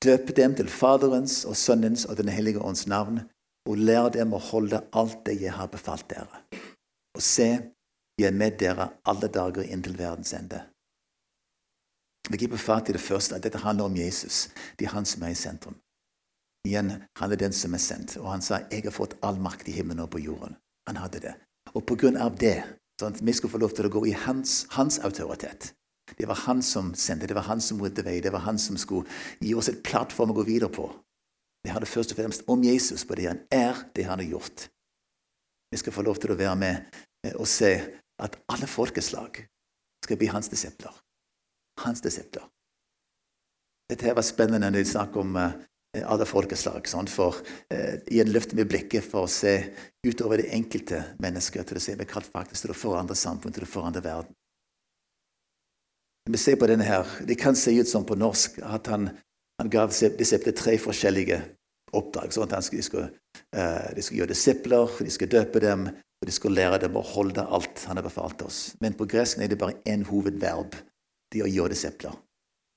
Døp 0.05 0.37
dem 0.37 0.55
til 0.55 0.69
Faderens 0.69 1.45
og 1.45 1.57
Sønnens 1.57 2.05
og 2.05 2.17
Den 2.17 2.29
hellige 2.29 2.63
ånds 2.63 2.87
navn, 2.87 3.21
og 3.69 3.77
lær 3.77 4.09
dem 4.09 4.33
å 4.33 4.39
holde 4.39 4.81
alt 4.93 5.27
det 5.27 5.41
jeg 5.41 5.53
har 5.53 5.67
befalt 5.67 6.11
dere. 6.11 6.43
Og 7.15 7.23
se, 7.23 7.59
jeg 8.19 8.27
er 8.29 8.37
med 8.37 8.59
dere 8.59 8.91
alle 9.07 9.29
dager 9.31 9.63
inntil 9.63 9.99
verdens 9.99 10.33
ende. 10.35 10.61
Vi 12.29 12.37
griper 12.37 12.61
fatt 12.61 12.89
i 12.91 12.97
det 12.97 13.01
første, 13.01 13.37
at 13.37 13.45
dette 13.47 13.63
handler 13.63 13.89
om 13.89 13.97
Jesus. 13.97 14.49
Det 14.77 14.89
er 14.89 14.97
han 14.97 15.07
som 15.09 15.23
er 15.23 15.33
i 15.33 15.39
sentrum. 15.39 15.79
Igjen, 16.67 16.91
han 17.17 17.33
er 17.33 17.41
den 17.41 17.55
som 17.57 17.75
er 17.75 17.81
sendt. 17.81 18.17
Og 18.17 18.31
han 18.31 18.43
sa 18.43 18.59
'Jeg 18.71 18.83
har 18.85 18.91
fått 18.91 19.17
all 19.23 19.39
makt 19.41 19.69
i 19.69 19.73
himmelen 19.73 20.03
og 20.03 20.11
på 20.11 20.19
jorden'. 20.19 20.57
Han 20.87 20.97
hadde 20.97 21.21
det. 21.21 21.35
Og 21.75 21.87
på 21.87 21.97
grunn 21.97 22.17
av 22.17 22.37
det 22.39 22.65
sånn 23.01 23.15
at 23.15 23.23
vi 23.23 23.33
skulle 23.33 23.53
få 23.53 23.59
lov 23.59 23.75
til 23.77 23.87
å 23.87 23.95
gå 23.95 24.07
i 24.07 24.13
hans, 24.13 24.67
hans 24.71 24.99
autoritet. 24.99 25.73
Det 26.19 26.27
var 26.29 26.35
han 26.35 26.63
som 26.63 26.95
sendte, 26.95 27.27
det 27.27 27.37
var 27.37 27.47
han 27.47 27.61
som 27.61 27.81
ryddet 27.81 28.05
vei, 28.05 28.21
det 28.21 28.33
var 28.33 28.41
han 28.41 28.59
som 28.59 28.77
skulle 28.77 29.07
gi 29.41 29.55
oss 29.55 29.69
et 29.69 29.83
plattform 29.83 30.31
å 30.31 30.35
gå 30.35 30.47
videre 30.49 30.73
på. 30.73 30.89
Det 31.65 31.73
handler 31.73 31.91
først 31.91 32.15
og 32.15 32.17
fremst 32.17 32.43
om 32.49 32.63
Jesus, 32.65 33.05
på 33.05 33.15
det 33.15 33.29
han 33.29 33.41
er, 33.51 33.77
det 33.95 34.07
han 34.09 34.19
har 34.19 34.27
gjort. 34.27 34.69
Vi 35.71 35.77
skal 35.77 35.93
få 35.93 36.03
lov 36.03 36.17
til 36.17 36.33
å 36.33 36.39
være 36.39 36.57
med 36.57 36.87
eh, 37.27 37.35
og 37.37 37.47
se 37.47 37.73
at 38.23 38.39
alle 38.53 38.67
folkeslag 38.67 39.45
skal 40.05 40.19
bli 40.21 40.31
hans 40.33 40.51
disipler 40.51 40.95
hans 41.85 42.01
disipler. 42.01 42.43
Dette 43.89 44.07
her 44.07 44.17
var 44.19 44.27
spennende 44.27 44.69
når 44.69 44.83
de 44.83 44.91
snakker 44.91 45.23
om 45.23 45.37
uh, 45.39 45.55
alle 46.05 46.27
folkeslag. 46.29 46.89
Sånn, 46.91 47.09
for 47.09 47.39
eh, 47.73 47.97
Igjen 48.13 48.29
løfter 48.35 48.59
vi 48.59 48.67
blikket 48.69 49.07
for 49.09 49.25
å 49.25 49.31
se 49.33 49.55
utover 50.05 50.43
det 50.43 50.51
enkelte 50.55 51.01
mennesket 51.23 51.71
til 51.71 51.81
å 51.81 51.83
se 51.83 51.95
vi 51.97 52.07
kalt 52.09 52.29
faktisk 52.29 52.67
til 52.67 52.75
å 52.75 52.77
forandre 52.77 53.17
samfunn, 53.17 53.55
til 53.57 53.65
å 53.65 53.71
forandre 53.71 54.05
verden. 54.05 54.37
Vi 56.29 56.37
ser 56.37 56.59
på 56.61 56.69
denne 56.69 56.85
her, 56.85 57.09
Det 57.25 57.39
kan 57.41 57.57
se 57.57 57.73
ut 57.73 57.89
som 57.89 58.05
på 58.05 58.19
norsk 58.21 58.59
at 58.61 58.91
han, 58.93 59.09
han 59.57 59.71
gav 59.73 59.89
disiplene 59.89 60.53
tre 60.53 60.77
forskjellige 60.77 61.41
oppdrag. 61.97 62.35
sånn 62.37 62.53
at 62.53 62.69
skulle, 62.69 62.83
de, 62.85 62.85
skulle, 62.85 64.03
skulle 64.03 64.21
gjøre 64.21 64.35
disipler, 64.35 64.99
de 65.01 65.11
skulle 65.11 65.33
døpe 65.33 65.65
dem, 65.65 65.89
og 66.19 66.27
de 66.27 66.35
skal 66.35 66.55
lære 66.57 66.81
dem 66.83 66.97
å 66.99 67.05
holde 67.15 67.45
alt 67.45 67.85
han 67.87 68.01
har 68.01 68.07
befalt 68.07 68.43
oss. 68.43 68.75
Men 68.83 68.97
på 68.99 69.07
gresk 69.11 69.39
er 69.39 69.51
det 69.51 69.61
bare 69.61 69.79
én 69.87 70.05
hovedverb 70.09 70.75
det 71.33 71.45
å 71.45 71.51
gjøre 71.51 71.75
disipler. 71.75 72.17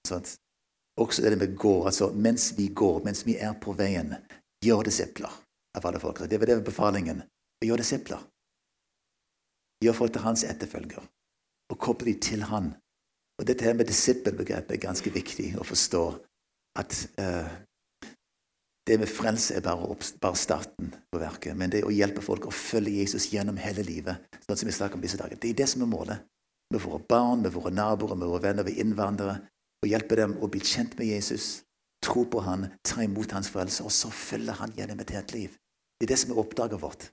Sånn. 0.07 0.25
Også 1.01 1.23
det 1.23 1.39
med 1.39 1.55
gå, 1.57 1.73
altså 1.87 2.11
mens 2.13 2.51
vi 2.57 2.67
går, 2.75 3.01
mens 3.05 3.23
vi 3.25 3.37
er 3.39 3.55
på 3.57 3.73
veien, 3.77 4.13
gjør 4.61 4.85
disipler 4.85 5.31
av 5.77 5.87
alle 5.87 6.01
folk. 6.03 6.21
Det 6.29 6.37
var 6.37 6.51
det 6.51 6.59
befalingen. 6.67 7.23
Gjør 7.63 7.81
disipler. 7.81 8.21
Gjør 9.81 9.97
folk 9.97 10.13
til 10.13 10.25
hans 10.25 10.43
etterfølger, 10.45 11.05
og 11.71 11.79
koble 11.81 12.11
de 12.11 12.15
til 12.21 12.43
han. 12.45 12.73
Og 13.39 13.47
Dette 13.47 13.65
her 13.65 13.73
med 13.73 13.89
disippelbegrepet 13.89 14.75
er 14.75 14.83
ganske 14.83 15.13
viktig 15.13 15.55
å 15.57 15.65
forstå. 15.65 16.03
At 16.77 16.93
uh, 17.17 17.47
det 18.87 18.97
med 18.97 19.09
frelse 19.09 19.55
er 19.55 19.63
bare, 19.65 19.95
bare, 20.21 20.35
starten 20.35 20.93
på 21.11 21.19
verket. 21.21 21.55
Men 21.57 21.71
det 21.73 21.83
å 21.85 21.93
hjelpe 21.93 22.23
folk 22.25 22.47
å 22.49 22.53
følge 22.55 22.97
Jesus 23.03 23.29
gjennom 23.33 23.59
hele 23.61 23.85
livet, 23.85 24.23
sånn 24.47 24.57
som 24.57 24.69
vi 24.69 24.75
snakker 24.75 24.97
om 24.97 25.03
disse 25.03 25.19
dager, 25.19 25.37
det 25.37 25.51
er 25.51 25.59
det 25.61 25.69
som 25.69 25.85
er 25.85 25.91
målet 25.91 26.27
med 26.71 26.81
våre 26.81 27.01
barn, 27.03 27.43
med 27.43 27.53
våre 27.53 27.71
naboer, 27.75 28.15
med 28.15 28.31
våre 28.31 28.45
venner, 28.47 28.65
med 28.65 28.79
innvandrere. 28.79 29.41
Å 29.81 29.89
hjelpe 29.89 30.17
dem 30.17 30.37
å 30.41 30.49
bli 30.49 30.61
kjent 30.63 30.93
med 30.97 31.09
Jesus, 31.09 31.63
tro 32.05 32.23
på 32.29 32.41
han, 32.45 32.69
ta 32.85 33.03
imot 33.03 33.33
hans 33.35 33.49
frelse, 33.51 33.83
og 33.83 33.93
så 33.93 34.11
følge 34.13 34.55
han 34.57 34.73
gjennom 34.77 35.01
et 35.03 35.13
helt 35.13 35.33
liv. 35.35 35.57
Det 35.99 36.07
er 36.07 36.13
det 36.13 36.21
som 36.21 36.33
er 36.33 36.41
oppdraget 36.41 36.81
vårt. 36.81 37.09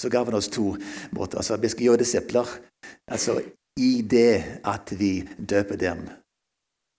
Så 0.00 0.10
ga 0.12 0.24
han 0.24 0.36
oss 0.36 0.50
to 0.52 0.74
måter. 1.14 1.38
Altså, 1.38 1.56
Vi 1.56 1.68
skal 1.68 1.84
gjøre 1.84 2.02
disipler. 2.02 2.46
Altså, 3.08 3.40
I 3.78 4.02
det 4.02 4.60
at 4.64 4.92
vi 4.98 5.28
døper 5.38 5.76
dem 5.76 6.06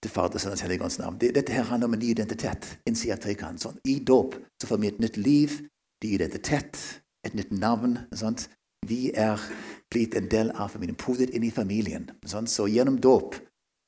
til 0.02 0.12
Fader, 0.12 0.38
Sønnens 0.38 0.62
og 0.62 0.68
Helligåndens 0.68 0.98
navn. 1.00 1.18
Dette 1.20 1.52
her 1.52 1.66
handler 1.66 1.90
om 1.90 1.96
en 1.96 2.02
ny 2.02 2.12
identitet. 2.14 2.68
Sånn. 2.86 3.80
I 3.84 3.98
dåp 3.98 4.36
får 4.64 4.80
vi 4.82 4.90
et 4.92 5.00
nytt 5.02 5.18
liv, 5.18 5.58
ny 6.04 6.12
identitet, 6.14 6.78
et 7.26 7.34
nytt 7.34 7.50
navn. 7.54 7.98
Sånn. 8.14 8.38
Vi 8.86 9.10
er 9.10 9.42
blitt 9.90 10.14
en 10.14 10.28
del 10.30 10.52
av 10.54 10.70
familien, 10.74 10.98
podet 10.98 11.32
inn 11.34 11.46
i 11.46 11.54
familien. 11.54 12.06
Sånn? 12.26 12.46
Så 12.46 12.68
gjennom 12.70 13.00
dåp, 13.02 13.34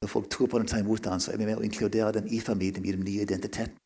når 0.03 0.11
folk 0.11 0.31
tror 0.33 0.51
på 0.51 0.59
den 0.59 0.67
og 0.67 0.73
tar 0.73 0.83
imot 0.83 1.05
den, 1.05 1.23
så 1.23 1.33
er 1.33 1.39
vi 1.39 1.47
med 1.47 1.61
å 1.61 1.67
inkludere 1.67 2.17
dem 2.19 2.27
i 2.27 2.41
familien, 2.43 2.85
gi 2.85 2.97
dem 2.97 3.07
ny 3.07 3.21
identitet. 3.23 3.77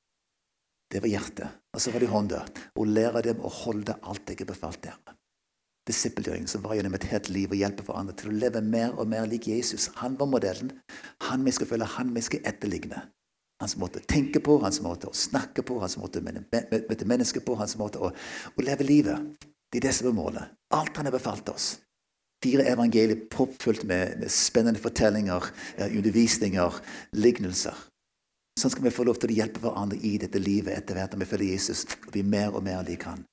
Det 0.90 1.02
var 1.02 1.10
hjertet. 1.10 1.60
Og 1.74 1.82
så 1.82 1.92
var 1.92 2.00
det 2.00 2.12
hånda. 2.12 2.40
Å 2.78 2.86
lære 2.86 3.24
dem 3.26 3.42
å 3.42 3.50
holde 3.50 3.98
alt 4.00 4.30
jeg 4.30 4.44
har 4.44 4.52
befalt 4.52 4.80
dere. 4.86 5.16
Disippelgjøring 5.84 6.46
som 6.48 6.62
var 6.64 6.78
gjennom 6.78 6.94
et 6.96 7.04
helt 7.10 7.28
liv 7.28 7.52
og 7.52 7.60
hjelpe 7.60 7.84
hverandre 7.84 8.14
til 8.16 8.30
å 8.30 8.38
leve 8.38 8.62
mer 8.64 8.94
og 8.96 9.08
mer 9.10 9.26
lik 9.28 9.50
Jesus. 9.50 9.90
Han 10.00 10.16
var 10.20 10.30
modellen. 10.32 10.72
Han 11.28 11.44
vi 11.44 11.52
skal 11.52 11.68
følge, 11.68 11.90
han 11.98 12.14
vi 12.14 12.22
skal 12.24 12.44
etterligne. 12.48 13.02
Hans 13.60 13.76
måte 13.80 14.00
å 14.00 14.06
tenke 14.08 14.40
på, 14.44 14.56
hans 14.64 14.80
måte 14.82 15.10
å 15.10 15.16
snakke 15.16 15.62
på, 15.66 15.76
hans 15.82 15.98
måte 16.00 16.20
å 16.20 16.24
møte 16.24 17.08
mennesker 17.08 17.44
på, 17.44 17.56
hans 17.60 17.76
måte 17.80 18.00
å, 18.00 18.10
å 18.10 18.64
leve 18.64 18.86
livet. 18.86 19.36
Det 19.70 19.80
er 19.80 19.88
det 19.88 19.94
som 19.96 20.08
er 20.08 20.16
målet. 20.16 20.54
Alt 20.74 20.96
han 20.96 21.08
har 21.08 21.14
befalt 21.14 21.48
oss. 21.52 21.74
Fire 22.44 22.64
evangelier 22.68 23.24
proppfullt 23.30 23.84
med, 23.88 24.18
med, 24.20 24.32
spennende 24.32 24.80
fortellinger, 24.80 25.46
undervisninger, 25.86 26.80
lignelser. 27.16 27.76
Sånn 28.60 28.70
skal 28.70 28.86
vi 28.86 28.94
få 28.94 29.06
lov 29.08 29.18
til 29.20 29.32
å 29.32 29.38
hjelpe 29.38 29.62
hverandre 29.62 29.98
i 30.06 30.16
dette 30.22 30.40
livet 30.40 30.76
etter 30.76 30.98
hvert 30.98 31.14
når 31.14 31.24
vi 31.24 31.30
følger 31.30 31.54
Jesus 31.56 31.86
og 32.04 32.10
blir 32.14 32.28
mer 32.28 32.54
og 32.54 32.62
mer 32.66 32.84
lik 32.86 33.06
han. 33.08 33.24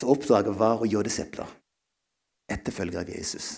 Så 0.00 0.10
oppdraget 0.12 0.54
var 0.58 0.82
å 0.82 0.86
gjøre 0.86 1.08
disipler, 1.08 1.48
etterfølgere 2.52 3.02
av 3.02 3.10
Jesus, 3.10 3.48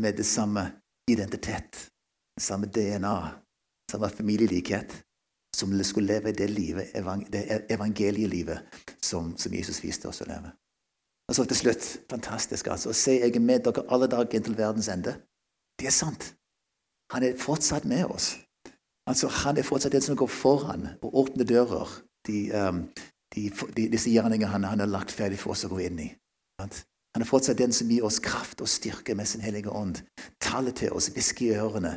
med 0.00 0.16
det 0.16 0.26
samme 0.26 0.68
identitet, 1.10 1.88
det 2.36 2.44
samme 2.44 2.70
DNA, 2.70 3.16
samme 3.90 4.10
familielikhet, 4.10 4.94
som 5.54 5.74
skulle 5.84 6.14
leve 6.14 6.32
det 6.32 6.50
livet, 6.50 6.94
det 7.30 7.44
evangelielivet 7.70 8.58
som, 9.02 9.36
som 9.38 9.54
Jesus 9.54 9.82
viste 9.84 10.08
oss 10.08 10.22
å 10.22 10.28
leve. 10.28 10.50
Og 11.28 11.36
så 11.36 11.44
til 11.48 11.56
slutt, 11.56 11.84
fantastisk 12.10 12.68
altså, 12.68 12.90
å 12.90 12.96
se 12.96 13.16
jeg 13.16 13.32
er 13.32 13.44
med 13.44 13.64
dere 13.64 13.86
alle 13.94 14.08
dager 14.10 14.36
inntil 14.36 14.56
verdens 14.58 14.90
ende. 14.92 15.14
Det 15.78 15.88
er 15.88 15.94
sant. 15.94 16.34
Han 17.14 17.24
er 17.24 17.38
fortsatt 17.40 17.86
med 17.88 18.04
oss. 18.04 18.34
Altså, 19.08 19.28
Han 19.28 19.56
er 19.56 19.62
fortsatt 19.62 19.92
den 19.92 20.04
som 20.04 20.16
går 20.16 20.26
foran 20.26 20.88
og 21.02 21.14
åpner 21.22 21.44
dører. 21.44 21.88
De, 22.26 22.50
um, 22.52 22.84
de, 23.34 23.48
de, 23.76 23.86
disse 23.92 24.10
gjerningene 24.12 24.50
han, 24.52 24.66
han, 24.68 24.82
har 24.82 24.90
lagt 24.90 25.14
ferdig 25.14 25.38
for 25.40 25.54
oss 25.54 25.64
å 25.66 25.72
gå 25.72 25.80
inn 25.84 26.02
i. 26.06 26.10
Han 27.14 27.22
er 27.22 27.28
fortsatt 27.28 27.58
den 27.60 27.74
som 27.74 27.90
gir 27.90 28.06
oss 28.06 28.18
kraft 28.22 28.62
og 28.64 28.70
styrke 28.70 29.14
med 29.14 29.28
sin 29.30 29.42
hellige 29.44 29.70
ånd. 29.70 30.00
Taler 30.42 30.74
til 30.74 30.94
oss, 30.96 31.12
hvisker 31.14 31.46
i 31.46 31.58
ørene, 31.62 31.92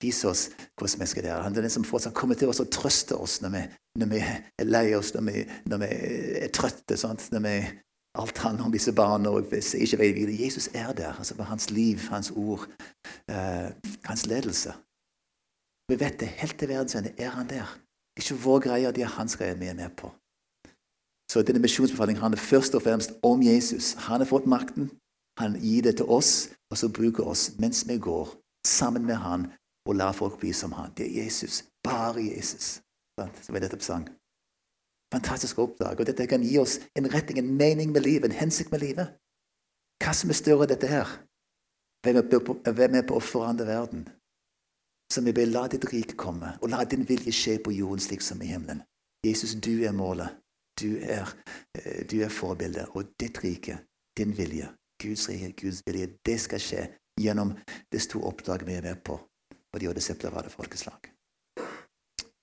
viser 0.00 0.30
oss 0.30 0.46
hvordan 0.80 1.02
vi 1.02 1.08
skal 1.10 1.26
være. 1.26 1.42
Han 1.44 1.56
er 1.56 1.66
den 1.66 1.74
som 1.74 1.84
fortsatt 1.84 2.16
kommer 2.16 2.38
til 2.40 2.52
oss 2.52 2.62
og 2.64 2.70
trøster 2.72 3.20
oss 3.20 3.40
når 3.44 3.52
vi, 3.56 3.62
når 4.00 4.12
vi 4.14 4.22
er 4.24 4.68
lei 4.68 4.86
oss, 4.96 5.12
når 5.16 5.26
vi, 5.28 5.44
når 5.68 5.82
vi 5.84 5.90
er 6.46 6.54
trøtte. 6.56 6.96
Sant? 7.00 7.28
Når 7.34 7.44
vi 7.44 7.56
alt 8.20 8.38
handler 8.38 8.64
om 8.64 8.72
disse 8.72 8.92
barna. 8.92 9.30
og 9.30 9.52
ikke 9.52 9.98
vet 9.98 10.14
videre. 10.14 10.40
Jesus 10.44 10.70
er 10.74 10.92
der. 10.92 11.12
altså 11.12 11.34
for 11.34 11.44
Hans 11.44 11.70
liv, 11.70 11.98
hans 12.08 12.30
ord, 12.30 12.68
eh, 13.28 13.68
hans 14.04 14.26
ledelse. 14.26 14.72
Vi 15.88 16.00
vet 16.00 16.20
det. 16.20 16.28
Helt 16.28 16.58
til 16.58 16.68
verdens 16.68 16.94
ende 16.94 17.12
er 17.18 17.28
han 17.28 17.48
der. 17.48 17.68
Det 18.16 18.24
er 18.24 18.32
ikke 18.32 18.44
vår 18.44 18.58
greie, 18.60 18.92
det 18.92 19.02
er 19.02 19.16
hans 19.18 19.36
greie 19.36 19.58
vi 19.58 19.66
er 19.66 19.74
med 19.74 19.90
på. 19.96 20.12
Så 21.32 21.42
denne 21.42 21.62
misjonsbefalingen 21.64 22.20
handler 22.20 22.38
først 22.38 22.74
og 22.74 22.82
fremst 22.82 23.12
om 23.22 23.42
Jesus. 23.42 23.92
Han 23.92 24.20
har 24.20 24.28
fått 24.28 24.46
makten. 24.46 24.90
Han 25.40 25.56
gir 25.60 25.82
det 25.82 25.96
til 25.96 26.04
oss, 26.04 26.50
og 26.70 26.76
så 26.76 26.92
bruker 26.92 27.24
oss 27.24 27.52
mens 27.58 27.88
vi 27.88 27.96
går 27.98 28.28
sammen 28.66 29.06
med 29.06 29.14
han 29.14 29.46
og 29.88 29.96
lar 29.96 30.12
folk 30.12 30.38
bli 30.40 30.52
som 30.52 30.72
han. 30.72 30.92
Det 30.96 31.06
er 31.06 31.24
Jesus. 31.24 31.64
Bare 31.84 32.20
Jesus. 32.20 32.82
Som 33.42 33.54
vi 33.54 33.60
nettopp 33.60 33.82
sang. 33.82 34.04
Fantastisk 35.14 35.58
oppdrag. 35.58 36.00
Og 36.00 36.06
dette 36.06 36.26
kan 36.26 36.44
gi 36.44 36.58
oss 36.58 36.78
en 36.96 37.08
retning, 37.14 37.38
en 37.38 37.56
mening 37.56 37.92
med 37.92 38.04
livet, 38.04 38.28
en 38.28 38.40
hensikt 38.42 38.72
med 38.72 38.84
livet. 38.84 39.16
Hva 40.04 40.12
som 40.12 40.30
er 40.30 40.36
større 40.36 40.68
dette 40.68 40.86
her? 40.86 41.08
Hvem 42.04 42.16
er 42.16 42.28
på, 42.28 42.58
hvem 42.76 42.94
er 43.00 43.08
på 43.08 43.16
å 43.16 43.24
forandre 43.24 43.66
verden? 43.66 44.04
Så 45.12 45.24
vi 45.24 45.32
ber 45.32 45.48
la 45.48 45.64
ditt 45.68 45.88
rike 45.92 46.16
komme, 46.16 46.56
og 46.60 46.72
la 46.72 46.84
din 46.84 47.08
vilje 47.08 47.32
skje 47.32 47.58
på 47.64 47.72
jorden 47.72 48.00
slik 48.00 48.20
som 48.20 48.42
i 48.42 48.52
himmelen. 48.52 48.84
Jesus, 49.24 49.54
du 49.54 49.84
er 49.84 49.96
målet. 49.96 50.41
Du 50.80 50.96
er, 50.96 51.28
eh, 51.78 52.06
du 52.10 52.20
er 52.22 52.28
forbildet. 52.28 52.86
Og 52.96 53.12
ditt 53.20 53.38
rike, 53.44 53.78
din 54.16 54.36
vilje, 54.36 54.68
Guds 55.02 55.28
rike, 55.28 55.52
Guds 55.52 55.82
vilje, 55.86 56.08
det 56.26 56.40
skal 56.40 56.60
skje 56.60 56.86
gjennom 57.20 57.54
det 57.92 58.02
store 58.02 58.32
oppdraget 58.32 58.66
vi 58.66 58.78
er 58.78 58.82
med 58.82 59.02
på. 59.04 59.18
Og 59.72 59.80
de 59.80 59.88
og 59.88 59.94
disipler 59.96 60.30
var 60.30 60.42
det 60.42 60.52
folkeslag. 60.52 61.10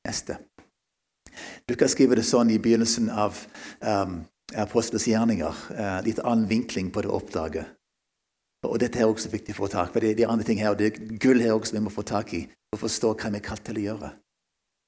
Neste. 0.07 0.37
Du 1.69 1.75
kan 1.75 1.89
skrive 1.89 2.17
det 2.17 2.25
sånn 2.25 2.49
i 2.49 2.59
begynnelsen 2.61 3.09
av 3.09 3.37
um, 3.81 4.23
Apostelens 4.57 5.05
gjerninger. 5.07 5.59
Uh, 5.69 5.99
litt 6.05 6.21
annen 6.23 6.47
vinkling 6.49 6.89
på 6.93 7.03
det 7.05 7.11
oppdraget. 7.13 7.75
Og 8.65 8.79
Dette 8.81 8.99
er 8.99 9.07
også 9.07 9.29
viktig 9.31 9.53
å 9.55 9.61
få 9.61 9.69
tak 9.71 9.93
for 9.93 10.03
det, 10.03 10.17
er 10.19 10.31
andre 10.31 10.47
ting 10.47 10.59
her, 10.59 10.73
og 10.73 10.79
det 10.81 10.89
er 10.89 11.19
gull 11.21 11.39
her 11.39 11.53
også 11.55 11.77
vi 11.77 11.83
må 11.85 11.93
få 11.93 12.03
tak 12.03 12.33
i 12.35 12.41
for 12.49 12.75
å 12.75 12.81
forstå 12.81 13.13
hva 13.13 13.31
vi 13.31 13.39
er 13.39 13.45
kalt 13.45 13.63
til 13.65 13.79
å 13.79 13.85
gjøre. 13.85 14.09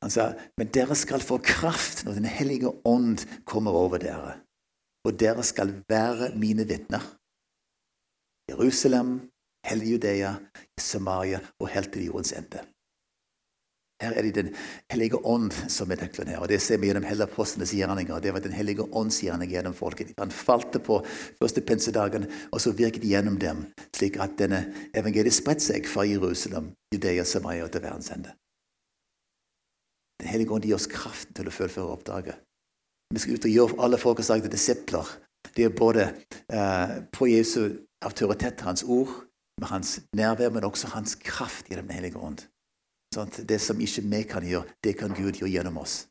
Han 0.02 0.14
sa 0.14 0.32
men 0.58 0.72
dere 0.74 0.98
skal 0.98 1.22
få 1.22 1.38
kraft 1.46 2.06
når 2.06 2.20
Den 2.20 2.30
hellige 2.30 2.72
ånd 2.86 3.22
kommer 3.46 3.72
over 3.72 4.02
dere. 4.02 4.40
Og 5.06 5.18
dere 5.20 5.44
skal 5.46 5.74
være 5.90 6.34
mine 6.38 6.66
vitner. 6.68 7.02
Jerusalem, 8.50 9.20
hele 9.66 9.86
Judea, 9.94 10.34
Samaria 10.80 11.40
og 11.60 11.70
helt 11.70 11.94
til 11.94 12.06
jordens 12.10 12.34
ende. 12.34 12.66
Her 14.02 14.12
er 14.18 14.22
det 14.22 14.36
Den 14.36 14.56
hellige 14.92 15.26
ånd 15.26 15.52
som 15.70 15.92
er 15.92 16.02
nøkkelen 16.02 16.28
her. 16.34 16.40
og 16.40 16.50
Det 16.50 16.62
ser 16.62 16.78
vi 16.78 16.90
gjennom 16.90 17.06
hele 17.06 17.24
apostlenes 17.24 17.72
gjerninger. 17.72 18.20
Det 18.20 18.34
var 18.34 18.40
Den 18.40 18.52
hellige 18.52 18.88
ånds 18.96 19.22
gjerning 19.22 19.52
gjennom 19.52 19.74
folket. 19.74 20.14
Han 20.18 20.32
falte 20.32 20.80
på 20.80 21.06
første 21.40 21.62
pinsedagen, 21.62 22.26
og 22.52 22.62
så 22.62 22.72
virket 22.72 23.06
gjennom 23.06 23.38
dem, 23.38 23.66
slik 23.94 24.18
at 24.18 24.38
denne 24.40 24.66
evangeliet 24.96 25.34
spredte 25.34 25.62
seg 25.62 25.86
fra 25.86 26.02
Jerusalem, 26.02 26.74
Judea, 26.94 27.24
Samaria 27.24 27.64
og 27.64 27.72
til 27.72 27.82
verdens 27.82 28.10
ende. 28.10 28.34
Den 30.22 30.30
hellige 30.30 30.54
ånd 30.54 30.66
gir 30.66 30.78
oss 30.78 30.90
kraft 30.90 31.32
til 31.36 31.50
å 31.50 31.54
fullføre 31.54 31.96
oppdraget. 31.96 32.38
Vi 33.12 33.20
skal 33.20 33.36
ut 33.36 33.48
og 33.50 33.56
gjøre 33.56 33.78
alle 33.84 33.98
folk 33.98 34.20
folkeslag 34.20 34.44
til 34.46 34.54
disipler. 34.54 35.08
Det 35.56 35.66
er 35.66 35.74
både 35.76 36.04
eh, 36.54 36.94
på 37.12 37.28
Jesu 37.28 37.82
autoritet, 38.06 38.62
hans 38.62 38.84
ord, 38.84 39.10
med 39.60 39.68
hans 39.68 40.00
nærvær, 40.16 40.54
men 40.54 40.64
også 40.64 40.94
hans 40.94 41.16
kraft 41.16 41.68
gjennom 41.70 41.90
Den 41.90 41.98
hellige 41.98 42.22
ånd. 42.22 42.46
Sånn, 43.16 43.34
Det 43.50 43.60
som 43.60 43.82
ikke 43.82 44.06
vi 44.14 44.22
kan 44.24 44.48
gjøre, 44.48 44.78
det 44.84 44.96
kan 44.98 45.14
Gud 45.18 45.42
gjøre 45.42 45.52
gjennom 45.52 45.82
oss. 45.82 46.08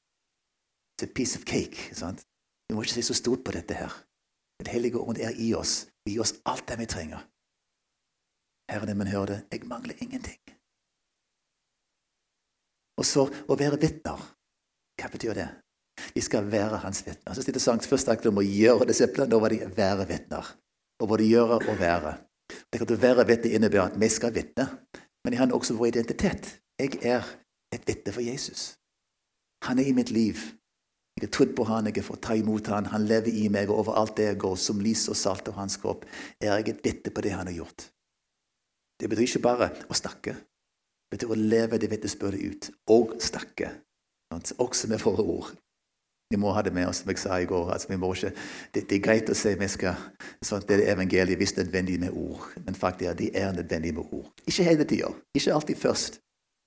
It's 0.99 1.07
a 1.07 1.13
piece 1.15 1.39
of 1.39 1.47
cake. 1.47 1.95
Sant? 1.95 2.27
Vi 2.69 2.75
må 2.75 2.83
ikke 2.83 2.99
se 2.99 3.03
så 3.03 3.15
stort 3.15 3.45
på 3.45 3.55
dette 3.57 3.75
her. 3.75 3.95
Den 4.61 4.69
hellige 4.75 4.99
ånd 4.99 5.19
er 5.19 5.33
i 5.39 5.55
oss. 5.55 5.87
Vi 6.05 6.13
gir 6.13 6.27
oss 6.27 6.35
alt 6.45 6.69
det 6.69 6.79
vi 6.83 6.87
trenger. 6.87 7.23
Herre, 8.71 8.95
man 8.95 9.07
hører 9.07 9.27
det, 9.27 9.41
jeg 9.53 9.67
mangler 9.67 9.95
ingenting. 10.03 10.39
Og 13.01 13.09
så 13.09 13.25
å 13.25 13.57
være 13.57 13.81
vitner. 13.81 14.21
Hva 15.01 15.09
betyr 15.13 15.37
det? 15.39 15.49
Vi 16.15 16.23
skal 16.25 16.49
være 16.51 16.81
hans 16.85 17.03
vitner. 17.07 17.37
Så 17.37 17.61
sang 17.61 17.81
først 17.81 18.09
snakket 18.09 18.31
om 18.31 18.41
å 18.41 18.45
gjøre 18.45 18.89
disiplene. 18.89 19.31
Da 19.31 19.41
var 19.41 19.53
de 19.53 19.65
være 19.77 20.07
vitner. 20.09 20.53
Og 21.01 21.09
både 21.09 21.29
gjøre 21.29 21.61
og 21.65 21.81
være. 21.81 22.19
Det 22.73 22.81
kan 22.81 23.01
være 23.01 23.27
vitne 23.29 23.55
innebærer 23.57 23.93
at 23.93 24.01
vi 24.01 24.09
skal 24.11 24.35
vitne, 24.35 24.67
men 25.23 25.33
det 25.33 25.39
handler 25.39 25.57
også 25.57 25.77
vår 25.79 25.93
identitet. 25.93 26.49
Jeg 26.81 26.99
er 27.07 27.27
et 27.75 27.87
vitne 27.87 28.13
for 28.13 28.25
Jesus. 28.25 28.75
Han 29.69 29.79
er 29.79 29.87
i 29.87 29.95
mitt 29.95 30.11
liv. 30.11 30.41
Jeg 31.17 31.29
har 31.29 31.33
trodd 31.37 31.55
på 31.57 31.67
han, 31.69 31.87
jeg 31.87 32.01
har 32.01 32.07
fått 32.07 32.23
ta 32.25 32.35
imot 32.35 32.71
han. 32.73 32.89
Han 32.91 33.07
lever 33.07 33.31
i 33.31 33.49
meg, 33.53 33.71
og 33.71 33.85
overalt 33.85 34.17
det 34.17 34.31
jeg 34.31 34.41
går, 34.41 34.57
som 34.59 34.81
lys 34.83 35.07
og 35.13 35.19
salt 35.19 35.51
av 35.53 35.59
hans 35.61 35.77
kropp, 35.81 36.07
er 36.41 36.55
jeg 36.55 36.73
et 36.73 36.85
vitne 36.87 37.13
på 37.15 37.25
det 37.25 37.35
han 37.37 37.51
har 37.51 37.59
gjort. 37.61 37.91
Det 39.01 39.09
betyr 39.09 39.29
ikke 39.29 39.45
bare 39.45 39.71
å 39.89 39.97
snakke. 39.97 40.37
Det 41.11 41.19
betyr 41.19 41.33
å 41.35 41.41
leve 41.41 41.79
det 41.83 41.91
vitnesbyrdet 41.91 42.41
ut, 42.41 42.71
og 42.95 43.17
snakke. 43.19 43.73
Også 44.63 44.87
med 44.87 45.03
våre 45.03 45.25
ord. 45.27 45.51
Vi 46.31 46.39
må 46.39 46.53
ha 46.55 46.63
det 46.63 46.71
med 46.71 46.87
oss, 46.87 47.01
som 47.03 47.11
jeg 47.11 47.19
sa 47.19 47.41
i 47.43 47.47
går. 47.51 47.73
Altså, 47.75 47.91
ikke, 47.91 48.31
det, 48.75 48.85
det, 48.87 48.97
er 48.97 49.03
greit 49.03 49.31
å 49.33 49.35
si 49.35 49.51
vi 49.59 49.67
skal, 49.69 49.99
sånn, 50.47 50.63
det 50.69 50.77
er 50.77 50.93
evangeliet 50.93 51.41
hvis 51.41 51.57
nødvendig 51.57 51.99
med 51.99 52.15
ord, 52.15 52.45
men 52.63 52.79
faktisk 52.79 53.19
det 53.19 53.33
er 53.35 53.51
nødvendige 53.57 53.97
med 53.99 54.15
ord. 54.15 54.31
Ikke 54.47 54.69
hele 54.69 54.87
tida, 54.87 55.11
ikke 55.35 55.57
alltid 55.57 55.83
først. 55.83 56.21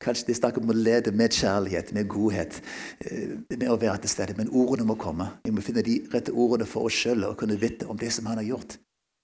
Kanskje 0.04 0.28
de 0.28 0.36
snakk 0.36 0.60
om 0.60 0.74
å 0.74 0.76
lede 0.76 1.16
med 1.16 1.32
kjærlighet, 1.32 1.94
med 1.96 2.12
godhet, 2.12 2.60
eh, 3.08 3.40
med 3.56 3.70
å 3.72 3.80
være 3.80 4.04
til 4.04 4.12
stede. 4.12 4.36
Men 4.36 4.52
ordene 4.52 4.90
må 4.90 5.00
komme. 5.00 5.30
Vi 5.48 5.56
må 5.56 5.64
finne 5.64 5.86
de 5.86 6.02
rette 6.12 6.36
ordene 6.36 6.68
for 6.68 6.90
oss 6.90 7.00
sjøl 7.00 7.24
og 7.30 7.38
kunne 7.40 7.56
vite 7.56 7.88
om 7.88 7.96
det 7.96 8.12
som 8.12 8.28
han 8.28 8.44
har 8.44 8.50
gjort. 8.50 8.76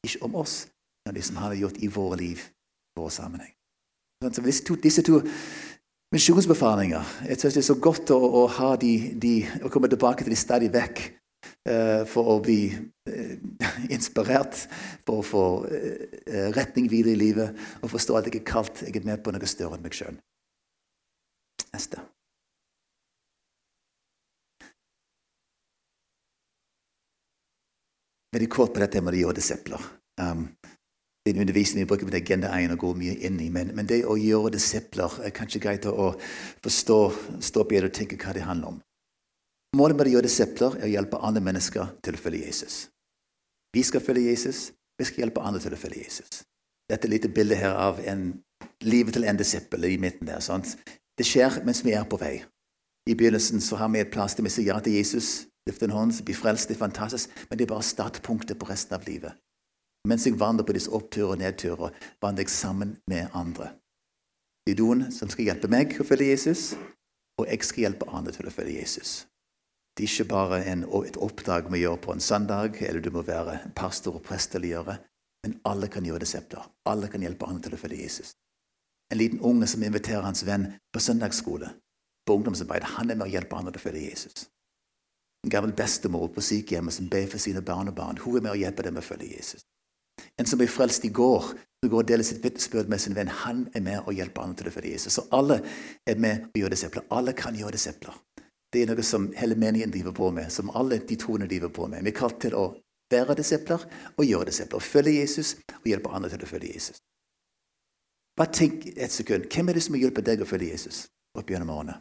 Ikke 0.07 0.23
om 0.23 0.39
oss, 0.39 0.69
men 1.03 1.19
det 1.19 1.27
som 1.27 1.35
han 1.43 1.51
har 1.51 1.59
gjort 1.67 1.83
i 1.83 1.91
våre 1.91 2.23
liv, 2.23 2.47
vår 2.95 3.11
sammenheng. 3.11 3.58
Så 4.19 4.41
disse 4.43 4.63
to, 4.67 4.75
disse 4.75 5.01
to 5.07 5.21
misjonsbefalinger 6.11 7.03
Jeg 7.29 7.39
synes 7.39 7.53
det 7.53 7.61
er 7.61 7.67
så 7.69 7.77
godt 7.79 8.11
å, 8.11 8.17
å, 8.19 8.75
de, 8.81 8.93
de, 9.15 9.33
å 9.63 9.71
komme 9.71 9.87
tilbake 9.87 10.25
til 10.25 10.35
de 10.35 10.39
stadig 10.39 10.71
vekk. 10.73 11.05
Uh, 11.69 12.03
for 12.07 12.27
å 12.33 12.35
bli 12.43 12.71
uh, 12.73 13.33
inspirert, 13.95 14.57
for 15.07 15.21
å 15.21 15.25
få 15.27 15.43
uh, 15.69 16.47
retning 16.55 16.89
videre 16.91 17.13
i 17.13 17.19
livet 17.19 17.59
og 17.83 17.91
forstå 17.93 18.17
at 18.17 18.27
jeg 18.27 18.41
er 18.41 18.47
kalt, 18.47 18.81
jeg 18.83 18.95
er 18.95 19.05
med 19.07 19.21
på 19.23 19.31
noe 19.31 19.47
større 19.47 19.77
enn 19.77 19.85
meg 19.85 19.95
sjøl. 19.95 20.17
Neste. 21.71 22.01
Veldig 28.35 28.51
kort 28.51 28.75
på 28.75 28.83
dette 28.83 29.03
med 29.03 29.15
de 29.15 29.23
og 29.29 29.37
disipler. 29.37 29.87
Um, 30.19 30.49
det 31.29 31.35
er 31.35 31.41
en 31.43 31.45
undervisning 31.45 31.83
vi 31.83 31.87
bruker 31.87 32.07
med 32.07 32.15
Agenda 32.17 32.49
1 32.57 32.71
og 32.73 32.79
går 32.81 32.95
mye 32.97 33.15
inn 33.27 33.35
i. 33.39 33.49
Men, 33.53 33.69
men, 33.77 33.85
det 33.85 33.99
å 34.09 34.15
gjøre 34.17 34.55
disipler 34.55 35.19
er 35.21 35.33
kanskje 35.35 35.61
greit 35.61 35.85
å 35.85 36.07
forstå 36.65 36.97
stå 37.45 37.65
bedre 37.69 37.91
og 37.91 37.93
tenke 37.93 38.17
hva 38.17 38.33
det 38.33 38.47
handler 38.47 38.71
om. 38.73 38.79
Målet 39.77 39.99
med 39.99 40.09
å 40.09 40.13
gjøre 40.15 40.25
disipler 40.25 40.79
er 40.79 40.87
å 40.87 40.93
hjelpe 40.95 41.19
andre 41.21 41.43
mennesker 41.45 41.91
til 42.01 42.17
å 42.17 42.21
følge 42.23 42.47
Jesus. 42.47 42.77
Vi 43.77 43.83
skal 43.85 44.01
følge 44.01 44.31
Jesus, 44.31 44.71
vi 44.97 45.05
skal 45.05 45.27
hjelpe 45.27 45.43
andre 45.45 45.61
til 45.61 45.75
å 45.75 45.77
følge 45.77 46.01
Jesus. 46.01 46.39
Dette 46.89 47.05
er 47.05 47.11
et 47.11 47.13
lite 47.13 47.29
bilde 47.29 47.59
her 47.59 47.77
av 47.77 48.01
en 48.09 48.31
livet 48.81 49.13
til 49.13 49.27
en 49.29 49.37
disippel 49.37 49.85
i 49.85 49.99
midten 50.01 50.25
der. 50.31 50.41
Sant? 50.41 50.73
Det 51.13 51.27
skjer 51.27 51.59
mens 51.67 51.83
vi 51.85 51.93
er 51.93 52.09
på 52.09 52.17
vei. 52.17 52.39
I 53.05 53.13
begynnelsen 53.13 53.61
så 53.61 53.77
har 53.77 53.93
vi 53.93 54.01
et 54.01 54.09
plass 54.09 54.33
til 54.33 54.49
vi 54.49 54.55
sier 54.55 54.71
ja 54.71 54.79
til 54.81 54.97
Jesus, 54.97 55.45
løfter 55.69 55.85
en 55.85 55.93
hånd, 55.93 56.17
blir 56.25 56.37
frelst, 56.37 56.71
det 56.71 56.79
er 56.79 56.81
fantastisk, 56.87 57.29
men 57.49 57.61
det 57.61 57.67
er 57.67 57.75
bare 57.75 57.85
startpunktet 57.85 58.57
på 58.57 58.71
resten 58.71 58.97
av 58.97 59.05
livet. 59.05 59.37
Mens 60.07 60.25
jeg 60.25 60.39
vandrer 60.39 60.65
på 60.65 60.75
disse 60.75 60.91
oppturer 60.95 61.35
og 61.35 61.41
nedturer, 61.41 61.95
vandrer 62.23 62.45
jeg 62.45 62.53
sammen 62.55 62.95
med 63.09 63.27
andre. 63.35 63.73
Det 64.65 64.75
er 64.77 64.83
noen 64.83 65.07
som 65.11 65.31
skal 65.31 65.49
hjelpe 65.49 65.67
meg 65.71 65.97
å 65.99 66.05
følge 66.07 66.29
Jesus, 66.29 66.71
og 67.39 67.47
jeg 67.47 67.65
skal 67.65 67.85
hjelpe 67.87 68.07
andre 68.13 68.33
til 68.35 68.47
å 68.47 68.53
følge 68.53 68.79
Jesus. 68.79 69.25
Det 69.97 70.05
er 70.05 70.11
ikke 70.13 70.31
bare 70.31 70.59
en, 70.71 70.85
et 71.03 71.17
oppdrag 71.19 71.67
vi 71.73 71.81
gjør 71.81 71.97
på 71.99 72.13
en 72.13 72.23
søndag, 72.23 72.77
eller 72.79 73.03
du 73.03 73.09
må 73.11 73.23
være 73.27 73.57
pastor 73.75 74.19
og 74.19 74.23
prest 74.23 74.55
eller 74.55 74.71
gjøre, 74.71 74.95
men 75.43 75.57
alle 75.67 75.89
kan 75.91 76.05
gjøre 76.07 76.23
desepter. 76.23 76.63
Alle 76.87 77.09
kan 77.11 77.23
hjelpe 77.23 77.47
andre 77.47 77.67
til 77.67 77.75
å 77.75 77.81
følge 77.81 78.03
Jesus. 78.03 78.35
En 79.11 79.19
liten 79.19 79.41
unge 79.43 79.67
som 79.67 79.83
inviterer 79.83 80.23
hans 80.23 80.45
venn 80.47 80.69
på 80.93 81.01
søndagsskole, 81.03 81.73
på 82.27 82.37
ungdomsarbeid, 82.37 82.85
han 82.95 83.09
er 83.09 83.17
med 83.17 83.27
å 83.27 83.33
hjelpe 83.33 83.57
andre 83.57 83.73
til 83.73 83.81
å 83.81 83.87
følge 83.87 84.05
Jesus. 84.05 84.47
En 85.43 85.51
gammel 85.51 85.73
bestemor 85.75 86.29
på 86.35 86.43
sykehjemmet 86.43 86.93
som 86.93 87.09
ber 87.09 87.27
for 87.31 87.41
sine 87.41 87.63
barnebarn, 87.65 88.19
hun 88.21 88.37
er 88.37 88.45
med 88.45 88.53
å 88.53 88.59
hjelpe 88.59 88.85
dem 88.85 88.99
å 88.99 89.03
følge 89.03 89.33
Jesus. 89.33 89.65
En 90.39 90.47
som 90.49 90.59
ble 90.59 90.67
frelst 90.71 91.05
i 91.05 91.13
går, 91.13 91.51
som 91.79 91.91
går 91.91 92.03
og 92.03 92.09
deler 92.09 92.27
sitt 92.27 92.43
vitnesbyrd 92.43 92.91
med 92.91 93.01
sin 93.01 93.15
venn, 93.15 93.31
han 93.43 93.65
er 93.75 93.83
med 93.85 94.01
og 94.03 94.15
hjelper 94.17 94.43
andre 94.43 94.63
til 94.63 94.71
å 94.71 94.75
følge 94.75 94.93
Jesus. 94.95 95.15
Så 95.15 95.25
alle 95.35 95.61
er 96.07 96.19
med 96.19 96.49
og 96.49 96.61
gjør 96.61 96.75
disipler. 96.75 97.07
Alle 97.15 97.35
kan 97.37 97.55
gjøre 97.55 97.77
disipler. 97.77 98.17
Det 98.69 98.83
er 98.83 98.91
noe 98.91 99.05
som 99.05 99.31
hele 99.37 99.57
menigheten 99.57 99.93
driver 99.93 100.13
på 100.17 100.29
med, 100.35 100.51
som 100.53 100.69
alle 100.77 100.99
de 101.09 101.17
troende 101.17 101.47
driver 101.49 101.71
på 101.73 101.87
med. 101.89 102.03
Vi 102.05 102.11
er 102.11 102.19
kalt 102.19 102.37
til 102.43 102.57
å 102.57 102.67
være 103.09 103.37
disipler 103.39 103.85
og 104.15 104.25
gjøre 104.25 104.51
disipler. 104.51 104.83
Følge 104.83 105.15
Jesus 105.17 105.55
og 105.79 105.87
hjelpe 105.89 106.11
andre 106.13 106.35
til 106.35 106.45
å 106.45 106.51
følge 106.51 106.73
Jesus. 106.75 106.99
Bare 108.37 108.53
tenk 108.55 108.85
et 108.95 109.11
sekund. 109.11 109.49
Hvem 109.51 109.69
er 109.69 109.79
det 109.79 109.83
som 109.83 109.97
har 109.97 110.05
hjulpet 110.05 110.27
deg 110.29 110.43
å 110.43 110.47
følge 110.47 110.69
Jesus 110.71 111.07
opp 111.37 111.49
gjennom 111.49 111.73
årene? 111.73 111.97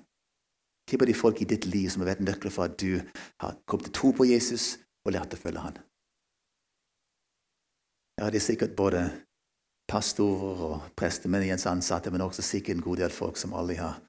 Hvem 0.89 1.03
er 1.05 1.11
de 1.11 1.17
folk 1.17 1.41
i 1.43 1.49
ditt 1.49 1.67
liv 1.69 1.89
som 1.93 2.05
har 2.05 2.13
vært 2.13 2.25
nøkler 2.25 2.53
for 2.53 2.69
at 2.69 2.77
du 2.81 3.01
har 3.43 3.57
kommet 3.69 3.89
til 3.89 3.97
tro 3.99 4.13
på 4.17 4.29
Jesus 4.29 4.77
og 5.05 5.17
lært 5.17 5.35
å 5.35 5.41
følge 5.41 5.65
han? 5.65 5.81
Ja, 8.19 8.31
det 8.31 8.41
er 8.41 8.47
sikkert 8.49 8.77
både 8.77 9.05
pastorer 9.89 10.63
og 10.67 10.81
prester, 10.99 11.31
ansatte, 11.71 12.11
men 12.11 12.21
også 12.21 12.43
sikkert 12.43 12.77
en 12.77 12.83
god 12.83 12.97
del 12.97 13.11
folk 13.11 13.37
som 13.37 13.55
aldri 13.55 13.77
har 13.79 14.01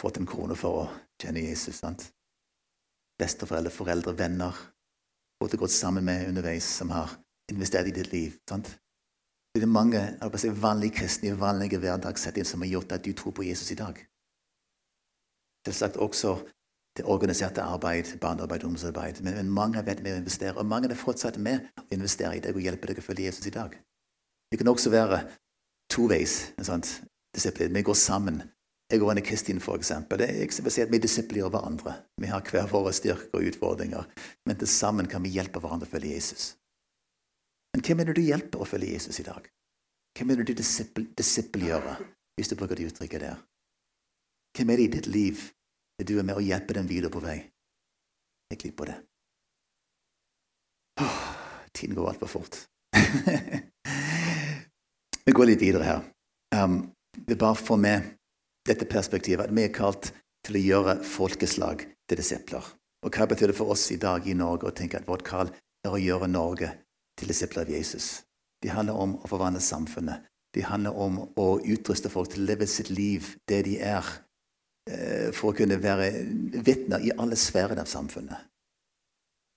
fått 0.00 0.18
en 0.18 0.26
krone 0.26 0.56
for 0.58 0.82
å 0.82 0.88
kjenne 1.22 1.40
Jesus. 1.40 1.78
sant? 1.78 2.10
Besteforeldre, 3.18 3.70
foreldre, 3.70 4.18
venner, 4.18 4.52
folk 5.38 5.52
du 5.52 5.56
har 5.56 5.66
gått 5.66 5.70
sammen 5.70 6.04
med 6.04 6.28
underveis, 6.28 6.64
som 6.64 6.90
har 6.90 7.14
investert 7.50 7.86
i 7.86 7.94
ditt 7.94 8.12
liv. 8.12 8.34
sant? 8.48 8.74
Det 9.54 9.62
er 9.62 9.70
mange 9.70 10.00
si, 10.36 10.48
vanlige 10.50 10.98
kristne 10.98 11.30
i 11.30 11.38
vanlige 11.38 11.78
hverdagssettinger 11.78 12.48
som 12.48 12.62
har 12.62 12.72
gjort 12.72 12.92
at 12.92 13.04
du 13.04 13.12
tror 13.12 13.32
på 13.32 13.46
Jesus 13.46 13.70
i 13.70 13.78
dag. 13.78 14.00
Selvsagt 15.64 15.96
også 15.96 16.40
det 16.96 17.04
organiserte 17.10 17.62
arbeid, 17.62 18.12
barnearbeid, 18.20 18.64
ungdomsarbeid. 18.64 19.22
Men, 19.22 19.34
men, 19.34 19.50
mange 19.50 19.80
har 19.80 19.86
vært 19.86 20.02
med 20.04 20.14
å 20.14 20.20
investere, 20.22 20.54
og 20.58 20.66
mange 20.70 20.90
er 20.90 20.98
fortsatt 20.98 21.38
med 21.42 21.66
å 21.80 21.86
investere 21.94 22.36
i 22.36 22.42
deg 22.44 22.54
og 22.54 22.62
hjelpe 22.62 22.90
deg 22.90 23.00
å 23.02 23.06
følge 23.06 23.26
Jesus 23.26 23.48
i 23.50 23.54
dag. 23.54 23.74
Det 24.50 24.60
kan 24.60 24.70
også 24.70 24.92
være 24.94 25.24
toveis. 25.90 26.52
Vi 26.54 27.82
går 27.82 27.98
sammen. 27.98 28.42
Jeg 28.92 29.00
og 29.02 29.10
Anne 29.10 29.24
Kristin, 29.24 29.60
for 29.64 29.80
eksempel. 29.80 30.20
Det 30.20 30.28
er 30.28 30.44
ikke 30.44 30.70
si 30.70 30.82
at 30.84 30.92
Vi 30.92 31.00
disipler 31.02 31.48
hverandre. 31.48 31.96
Vi 32.20 32.28
har 32.30 32.44
hver 32.46 32.68
våre 32.70 32.92
styrker 32.92 33.40
og 33.40 33.48
utfordringer. 33.48 34.04
Men 34.46 34.60
til 34.60 34.68
sammen 34.68 35.08
kan 35.10 35.24
vi 35.24 35.32
hjelpe 35.34 35.58
hverandre 35.58 35.88
å 35.88 35.90
følge 35.90 36.14
Jesus. 36.14 36.52
Men 37.74 37.82
hvem 37.82 38.00
er 38.00 38.10
det 38.10 38.16
du 38.20 38.22
hjelper 38.22 38.62
å 38.62 38.68
følge 38.68 38.92
Jesus 38.92 39.18
i 39.18 39.26
dag? 39.26 39.48
Hvem 40.14 40.30
er 40.30 40.36
det 40.36 40.46
du 40.46 40.62
disippelgjør, 41.18 41.88
hvis 42.38 42.52
du 42.52 42.54
bruker 42.54 42.78
det 42.78 42.86
uttrykket 42.92 43.24
der? 43.24 43.40
Hvem 44.54 44.70
er 44.70 44.78
det 44.78 44.84
i 44.84 44.92
ditt 44.94 45.08
liv 45.10 45.40
der 45.98 46.08
du 46.08 46.18
er 46.18 46.26
med 46.26 46.38
å 46.38 46.44
hjelpe 46.44 46.76
dem 46.76 46.88
videre 46.90 47.12
på 47.12 47.22
vei? 47.22 47.38
Jeg 48.50 48.60
klipper 48.60 48.90
det. 48.90 48.96
Åh, 51.00 51.20
tiden 51.74 51.96
går 51.96 52.12
altfor 52.12 52.30
fort. 52.38 52.60
Vi 55.24 55.32
går 55.32 55.48
litt 55.48 55.62
videre 55.62 55.86
her. 55.88 56.02
Um, 56.54 56.92
vi 57.26 57.34
bare 57.34 57.56
får 57.56 57.78
med 57.80 58.10
dette 58.68 58.84
perspektivet 58.84 59.46
at 59.46 59.54
vi 59.56 59.62
er 59.64 59.72
kalt 59.72 60.10
til 60.44 60.58
å 60.58 60.60
gjøre 60.60 60.94
folkeslag 61.08 61.86
til 62.08 62.20
disipler. 62.20 62.64
Og 63.04 63.16
hva 63.16 63.26
betyr 63.28 63.48
det 63.50 63.56
for 63.56 63.72
oss 63.72 63.86
i 63.92 63.96
dag 64.00 64.26
i 64.28 64.36
Norge 64.36 64.68
å 64.68 64.74
tenke 64.76 65.00
at 65.00 65.08
vårt 65.08 65.24
kall 65.24 65.48
er 65.84 65.92
å 65.92 66.00
gjøre 66.00 66.28
Norge 66.28 66.70
til 67.16 67.32
disipler 67.32 67.64
av 67.64 67.72
Jesus? 67.72 68.24
Det 68.60 68.72
handler 68.72 69.00
om 69.00 69.16
å 69.20 69.30
forvandle 69.30 69.60
samfunnet. 69.64 70.28
Det 70.54 70.64
handler 70.68 70.96
om 70.96 71.18
å 71.40 71.48
utruste 71.60 72.12
folk 72.12 72.30
til 72.32 72.44
å 72.44 72.50
leve 72.52 72.68
sitt 72.70 72.92
liv 72.92 73.34
det 73.48 73.62
de 73.66 73.78
er, 73.80 74.04
for 75.32 75.50
å 75.50 75.56
kunne 75.56 75.78
være 75.80 76.10
vitner 76.66 77.06
i 77.06 77.14
alle 77.16 77.38
sfærer 77.40 77.80
av 77.80 77.88
samfunnet. 77.88 78.50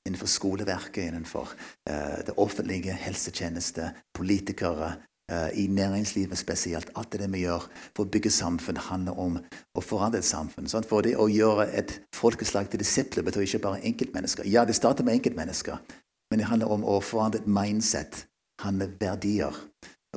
Innenfor 0.07 0.29
skoleverket, 0.31 1.09
innenfor 1.09 1.51
eh, 1.89 2.21
det 2.29 2.37
offentlige, 2.39 2.95
helsetjeneste, 2.95 3.89
politikere, 4.15 4.93
Eh, 5.31 5.63
i 5.63 5.67
næringslivet 5.67 6.37
spesielt. 6.37 6.89
Alt 6.95 7.11
det 7.11 7.33
vi 7.33 7.41
gjør 7.41 7.65
for 7.95 8.05
å 8.05 8.11
bygge 8.11 8.29
samfunn, 8.31 8.77
handler 8.79 9.17
om 9.19 9.33
å 9.75 9.81
forandre 9.83 10.21
et 10.23 10.25
samfunn. 10.25 10.69
Sant? 10.71 10.87
For 10.87 11.03
det 11.03 11.17
å 11.19 11.25
gjøre 11.27 11.65
et 11.75 11.97
folkeslag 12.15 12.69
til 12.71 12.79
disipler 12.79 13.25
betyr 13.27 13.43
ikke 13.43 13.59
bare 13.65 13.81
enkeltmennesker. 13.83 14.47
Ja, 14.47 14.63
det 14.63 14.77
starter 14.79 15.03
med 15.03 15.19
enkeltmennesker, 15.19 15.83
men 16.31 16.39
det 16.39 16.47
handler 16.47 16.71
om 16.71 16.87
å 16.87 17.01
forandre 17.03 17.41
et 17.41 17.51
mindset, 17.51 18.23
handle 18.63 18.87
verdier. 19.01 19.51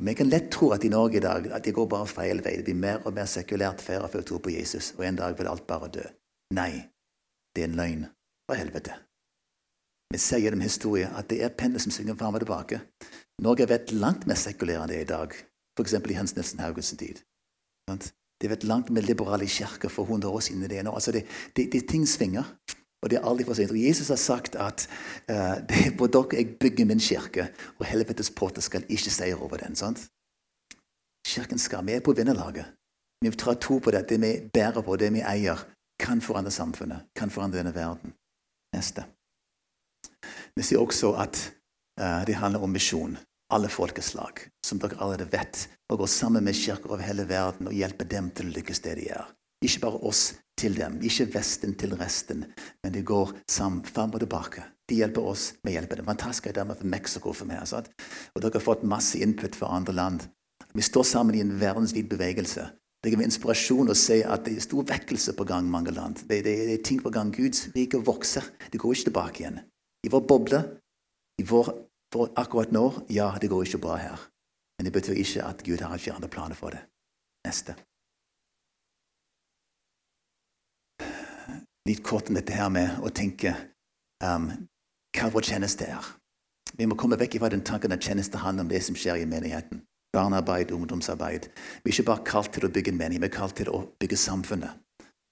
Og 0.01 0.07
Vi 0.07 0.15
kan 0.17 0.29
lett 0.29 0.49
tro 0.49 0.71
at 0.73 0.81
i 0.83 0.89
Norge 0.89 1.19
i 1.19 1.21
dag 1.21 1.45
at 1.53 1.63
det 1.63 1.75
går 1.77 1.85
bare 1.85 2.09
feil 2.09 2.39
vei. 2.41 2.55
Det 2.57 2.65
blir 2.65 2.79
mer 2.81 3.03
og 3.05 3.13
mer 3.13 3.27
sekulært 3.29 3.83
færre 3.85 4.07
før 4.09 4.23
tro 4.25 4.39
på 4.41 4.49
Jesus, 4.49 4.95
og 4.97 5.05
en 5.05 5.19
dag 5.19 5.37
vil 5.37 5.49
alt 5.51 5.67
bare 5.69 5.91
dø. 5.93 6.05
Nei, 6.57 6.71
det 7.53 7.61
er 7.61 7.69
en 7.69 7.77
løgn 7.77 8.07
fra 8.49 8.57
helvete. 8.57 8.95
Vi 10.11 10.17
ser 10.17 10.41
gjennom 10.41 10.65
historien 10.65 11.13
at 11.15 11.29
det 11.29 11.43
er 11.45 11.53
penner 11.53 11.79
som 11.79 11.93
svinger 11.93 12.17
fram 12.17 12.33
og 12.33 12.41
tilbake. 12.41 12.81
Norge 13.45 13.63
har 13.63 13.69
vært 13.75 13.93
langt 13.93 14.25
mer 14.25 14.41
sekulære 14.41 14.81
enn 14.81 14.89
det 14.89 14.97
er 14.97 15.05
i 15.05 15.11
dag, 15.13 15.37
f.eks. 15.77 15.93
i 15.93 16.17
Hans 16.17 16.33
Nilsen 16.35 16.65
Haugens 16.65 16.91
tid. 16.97 17.21
Det 17.91 18.49
har 18.49 18.55
vært 18.55 18.65
langt 18.65 18.89
mer 18.89 19.05
liberale 19.05 19.45
kirker 19.45 19.93
for 19.93 20.09
100 20.09 20.33
år 20.33 20.41
siden. 20.41 20.65
Det, 20.65 20.81
altså 20.81 21.13
det, 21.13 21.27
det, 21.55 21.69
det 21.77 21.85
ting 21.93 22.09
svinger, 22.09 22.49
og 23.01 23.09
det 23.09 23.17
er 23.17 23.27
aldri 23.27 23.45
for 23.47 23.57
sent. 23.57 23.73
Og 23.73 23.81
Jesus 23.81 24.11
har 24.13 24.19
sagt 24.21 24.55
at 24.55 24.85
uh, 25.31 25.57
det 25.69 25.79
er 25.87 25.95
på 25.97 26.09
dere 26.11 26.37
jeg 26.37 26.57
bygger 26.61 26.89
min 26.89 27.01
kirke, 27.01 27.49
og 27.79 27.85
helvetes 27.89 28.31
porter 28.31 28.61
skal 28.61 28.85
ikke 28.89 29.13
seire 29.13 29.39
over 29.39 29.57
den. 29.63 29.75
sant? 29.75 30.07
Kirken 31.27 31.59
skal. 31.59 31.89
Er 31.89 31.99
på 31.99 32.13
vinnerlaget. 32.13 32.65
Vi 33.21 33.31
tar 33.31 33.53
to 33.53 33.79
på 33.79 33.91
det. 33.91 34.07
Det 34.09 34.21
vi 34.21 34.33
bærer 34.53 34.81
på, 34.81 34.95
det 34.95 35.13
vi 35.13 35.21
eier, 35.21 35.65
kan 35.99 36.21
forandre 36.21 36.51
samfunnet, 36.51 37.09
kan 37.15 37.29
forandre 37.29 37.57
denne 37.57 37.75
verden. 37.75 38.13
Neste. 38.75 39.03
Vi 40.55 40.63
sier 40.63 40.81
også 40.81 41.13
at 41.21 41.37
uh, 42.01 42.25
det 42.25 42.35
handler 42.35 42.63
om 42.63 42.73
misjon 42.73 43.17
alle 43.51 43.67
folkeslag, 43.69 44.47
som 44.65 44.79
dere 44.79 44.97
allerede 44.97 45.27
vet, 45.31 45.67
og 45.91 46.01
går 46.01 46.09
sammen 46.09 46.43
med 46.43 46.55
kirker 46.55 46.89
over 46.89 47.03
hele 47.03 47.27
verden 47.27 47.67
og 47.67 47.75
hjelper 47.75 48.07
dem 48.07 48.29
til 48.31 48.47
å 48.47 48.55
lykkes 48.55 48.79
det 48.85 48.95
de 48.99 49.09
gjør. 49.09 49.27
Ikke 49.61 49.83
bare 49.85 50.01
oss 50.09 50.23
til 50.57 50.75
dem, 50.77 50.99
ikke 51.05 51.29
Vesten 51.35 51.75
til 51.77 51.93
resten, 51.97 52.45
men 52.83 52.93
de 52.93 53.03
går 53.05 53.33
sammen, 53.49 53.85
fram 53.85 54.13
og 54.13 54.21
tilbake. 54.23 54.63
De 54.89 54.97
hjelper 54.99 55.25
oss, 55.31 55.53
vi 55.63 55.75
hjelper 55.75 56.01
dem. 56.01 56.09
Fantastisk 56.09 56.49
er 56.49 56.57
det 56.57 56.65
for 56.67 56.89
Mexico 56.89 57.33
for 57.33 57.49
meg. 57.49 57.63
Sant? 57.69 57.89
Og 58.35 58.41
dere 58.41 58.57
har 58.57 58.65
fått 58.65 58.83
masse 58.83 59.19
input 59.21 59.55
fra 59.55 59.71
andre 59.77 59.95
land. 59.95 60.25
Vi 60.73 60.83
står 60.85 61.05
sammen 61.07 61.35
i 61.35 61.43
en 61.43 61.53
verdensvid 61.59 62.09
bevegelse. 62.11 62.67
Det 63.01 63.09
gir 63.09 63.21
inspirasjon 63.23 63.89
å 63.89 63.97
se 63.97 64.19
at 64.21 64.43
det 64.45 64.57
er 64.57 64.65
stor 64.65 64.85
vekkelse 64.89 65.33
på 65.37 65.45
gang 65.49 65.65
i 65.65 65.73
mange 65.73 65.93
land. 65.95 66.21
Det, 66.27 66.43
det, 66.45 66.53
det 66.67 66.75
er 66.75 66.83
ting 66.85 66.99
på 67.01 67.09
gang. 67.13 67.31
Guds 67.33 67.69
rike 67.75 68.01
vokser. 68.05 68.45
Det 68.69 68.81
går 68.81 68.93
ikke 68.93 69.09
tilbake 69.09 69.41
igjen. 69.41 69.61
I 70.05 70.11
vår 70.13 70.25
boble, 70.29 70.61
i 71.41 71.45
vår 71.47 71.71
for 72.11 72.33
akkurat 72.35 72.73
nå, 72.75 72.83
ja, 73.09 73.31
det 73.39 73.49
går 73.49 73.65
ikke 73.65 73.81
bra 73.85 73.95
her. 74.01 74.27
Men 74.77 74.89
det 74.89 74.93
betyr 74.93 75.17
ikke 75.21 75.47
at 75.47 75.63
Gud 75.63 75.81
har 75.81 75.95
ikke 75.95 76.17
andre 76.17 76.29
planer 76.29 76.59
for 76.59 76.75
det. 76.75 76.83
Neste. 77.47 77.77
Litt 81.89 82.03
kort 82.05 82.29
om 82.29 82.37
dette 82.37 82.53
her 82.53 82.69
med 82.69 82.99
å 83.01 83.09
tenke 83.09 83.55
um, 84.23 84.51
hva 85.17 85.29
vår 85.33 85.47
tjeneste 85.49 85.87
er. 85.89 86.11
Vi 86.77 86.87
må 86.87 86.95
komme 86.99 87.17
vekk 87.19 87.39
fra 87.41 87.49
den 87.51 87.65
tanken 87.67 87.93
at 87.95 88.05
tjeneste 88.05 88.39
handler 88.41 88.67
om 88.67 88.71
det 88.71 88.83
som 88.85 88.97
skjer 88.97 89.23
i 89.23 89.29
menigheten. 89.29 89.81
Barnearbeid, 90.13 90.71
ungdomsarbeid. 90.75 91.47
Vi 91.83 91.89
er 91.89 91.95
ikke 91.95 92.09
bare 92.11 92.27
kalt 92.27 92.53
til 92.55 92.67
å 92.67 92.71
bygge 92.71 92.91
en 92.91 92.99
menighet, 92.99 93.23
vi 93.23 93.29
er 93.31 93.35
kalt 93.35 93.57
til 93.59 93.71
å 93.71 93.83
bygge 93.99 94.19
samfunnet. 94.19 94.79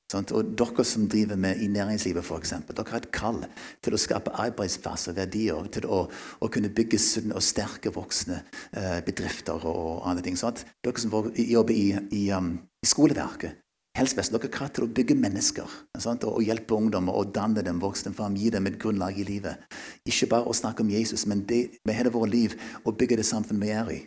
Og 0.10 0.56
dere 0.58 0.84
som 0.88 1.06
driver 1.06 1.38
med 1.38 1.60
i 1.62 1.68
næringslivet, 1.70 2.26
f.eks., 2.26 2.56
dere 2.66 2.86
har 2.90 3.04
et 3.04 3.12
kall 3.14 3.44
til 3.86 3.94
å 3.94 4.00
skape 4.02 4.34
arbeidsplasser, 4.42 5.14
verdier, 5.14 5.68
til 5.70 5.86
å, 5.86 6.00
å 6.42 6.50
kunne 6.50 6.72
bygge 6.74 6.98
sunne 6.98 7.38
og 7.38 7.46
sterke 7.46 7.94
voksne 7.94 8.40
eh, 8.74 9.04
bedrifter 9.06 9.68
og 9.70 10.08
andre 10.10 10.26
ting. 10.26 10.40
Sant? 10.40 10.64
Dere 10.82 11.04
som 11.04 11.14
jobber 11.14 11.76
i, 11.76 11.92
i, 12.16 12.24
um, 12.34 12.56
i 12.58 12.90
skoleverket, 12.90 13.62
helsevesen, 13.98 14.38
dere 14.38 14.50
er 14.66 14.72
til 14.74 14.86
å 14.86 14.92
bygge 14.94 15.18
mennesker 15.18 15.80
sant? 16.00 16.24
og 16.28 16.44
hjelpe 16.46 16.78
ungdommer 16.78 17.16
og 17.18 17.34
danne 17.36 17.64
dem, 17.66 17.82
vokse 17.82 18.06
dem 18.08 18.16
fram, 18.18 18.38
gi 18.38 18.52
dem 18.54 18.68
et 18.70 18.80
grunnlag 18.82 19.18
i 19.20 19.26
livet. 19.28 19.60
Ikke 20.08 20.30
bare 20.36 20.50
å 20.50 20.56
snakke 20.56 20.86
om 20.86 20.94
Jesus, 20.94 21.26
men 21.30 21.46
det, 21.50 21.82
med 21.86 21.98
hele 21.98 22.14
vårt 22.14 22.34
liv 22.34 22.56
å 22.86 22.94
bygge 22.96 23.20
det 23.20 23.28
samfunnet 23.28 23.66
vi 23.66 23.74
er 23.76 23.94
i. 23.96 24.00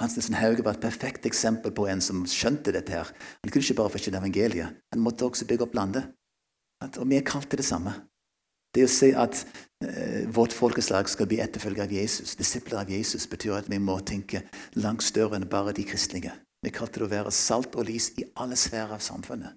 Hans 0.00 0.12
Nielsen 0.16 0.36
Hauge 0.36 0.64
var 0.64 0.76
et 0.76 0.84
perfekt 0.84 1.24
eksempel 1.24 1.72
på 1.72 1.86
en 1.88 2.02
som 2.04 2.26
skjønte 2.28 2.74
dette. 2.74 2.92
her. 2.92 3.08
Han 3.42 3.50
kunne 3.50 3.64
ikke 3.64 3.80
bare 3.80 3.94
forkynne 3.94 4.20
evangeliet, 4.20 4.82
han 4.92 5.00
måtte 5.00 5.24
også 5.24 5.48
bygge 5.48 5.64
opp 5.64 5.74
landet. 5.74 6.12
Og 6.84 7.08
vi 7.08 7.16
er 7.16 7.24
kalt 7.24 7.48
til 7.48 7.62
det 7.62 7.64
samme. 7.64 7.94
Det 8.76 8.84
å 8.84 8.92
si 8.92 9.08
at 9.16 9.38
eh, 9.80 10.28
vårt 10.28 10.52
folkeslag 10.52 11.08
skal 11.08 11.28
bli 11.30 11.38
etterfølger 11.40 11.86
av 11.86 11.92
Jesus, 11.96 12.34
disipler 12.36 12.82
av 12.82 12.90
Jesus, 12.92 13.24
betyr 13.24 13.56
at 13.56 13.70
vi 13.72 13.78
må 13.80 13.96
tenke 14.04 14.42
langt 14.76 15.06
større 15.06 15.40
enn 15.40 15.48
bare 15.48 15.72
de 15.72 15.86
kristelige. 15.88 16.34
Vi 16.66 16.74
kalte 16.74 16.98
det 16.98 17.06
å 17.06 17.12
være 17.12 17.34
salt 17.34 17.76
og 17.78 17.86
lys 17.86 18.10
i 18.18 18.26
alle 18.42 18.58
sfærer 18.58 18.96
av 18.96 19.04
samfunnet. 19.04 19.54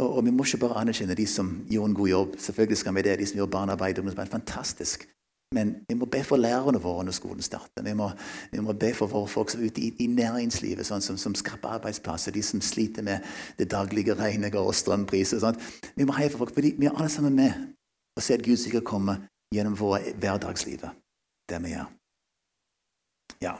Og, 0.00 0.18
og, 0.18 0.20
vi 0.24 0.32
må 0.32 0.44
ikke 0.44 0.62
bare 0.66 0.80
anerkjenne 0.80 1.16
de 1.16 1.24
som 1.28 1.48
gjorde 1.68 1.90
en 1.90 1.96
god 1.96 2.10
jobb. 2.10 2.36
Selvfølgelig 2.40 2.78
skal 2.80 2.96
vi 2.96 3.04
det, 3.06 3.16
de 3.20 3.28
som 3.28 3.40
gjorde 3.40 3.54
barnearbeid. 3.56 4.00
Fantastisk. 4.32 5.06
Men 5.54 5.72
vi 5.88 5.96
må 5.98 6.06
be 6.06 6.20
for 6.22 6.38
lærerne 6.38 6.78
våre 6.80 7.04
når 7.08 7.16
skolen 7.16 7.42
starter. 7.42 7.82
Vi 7.82 7.94
må, 7.98 8.10
vi 8.52 8.60
må 8.62 8.72
be 8.78 8.92
for 8.94 9.10
våre 9.10 9.28
folk 9.28 9.50
som 9.50 9.62
er 9.62 9.72
ute 9.72 9.82
i, 9.82 9.88
i 10.04 10.06
næringslivet, 10.12 10.86
sånn 10.86 11.02
som, 11.02 11.16
som 11.18 11.34
skaper 11.34 11.80
arbeidsplasser, 11.80 12.36
de 12.36 12.42
som 12.46 12.62
sliter 12.62 13.02
med 13.02 13.24
det 13.58 13.66
daglige 13.72 14.14
regnet 14.14 14.54
og 14.60 14.70
strømpriser. 14.78 15.42
Sånn. 15.42 15.58
Vi 15.96 16.06
må 16.06 16.14
heie 16.20 16.30
for 16.30 16.44
folk, 16.44 16.54
fordi 16.54 16.76
vi 16.78 16.86
er 16.86 16.94
alle 16.94 17.10
sammen 17.10 17.34
med 17.34 17.56
og 18.14 18.22
se 18.22 18.36
at 18.36 18.44
Gud 18.44 18.60
sikkert 18.60 18.86
kommer 18.86 19.24
gjennom 19.54 19.74
våre 19.80 20.14
hverdagslivet. 20.20 20.94
Det 21.50 21.58
vi 21.64 21.74
gjør. 21.74 21.90
Ja, 23.40 23.56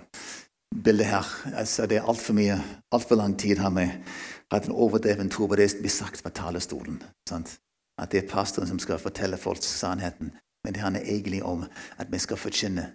bildet 0.75 1.07
her 1.07 1.27
altså 1.55 1.87
Det 1.87 1.99
er 1.99 2.09
altfor 2.09 2.35
mye, 2.35 2.59
altfor 2.93 3.17
lang 3.17 3.39
tid 3.39 3.59
har 3.59 3.71
vi 3.75 3.87
hatt 4.51 4.67
en 4.67 4.75
overdreven 4.75 5.31
tro 5.31 5.47
på 5.47 5.57
det 5.59 5.71
som 5.71 5.83
blir 5.83 5.93
sagt 5.95 6.23
fra 6.23 6.31
talerstolen. 6.31 7.03
Sant? 7.29 7.59
At 8.01 8.11
det 8.13 8.25
er 8.25 8.31
pastoren 8.31 8.69
som 8.69 8.79
skal 8.79 8.99
fortelle 8.99 9.37
folk 9.37 9.63
sannheten. 9.63 10.33
Men 10.65 10.75
det 10.75 10.83
handler 10.83 11.01
egentlig 11.01 11.43
om 11.45 11.65
at 11.99 12.13
vi 12.13 12.19
skal 12.19 12.37
forkynne 12.37 12.87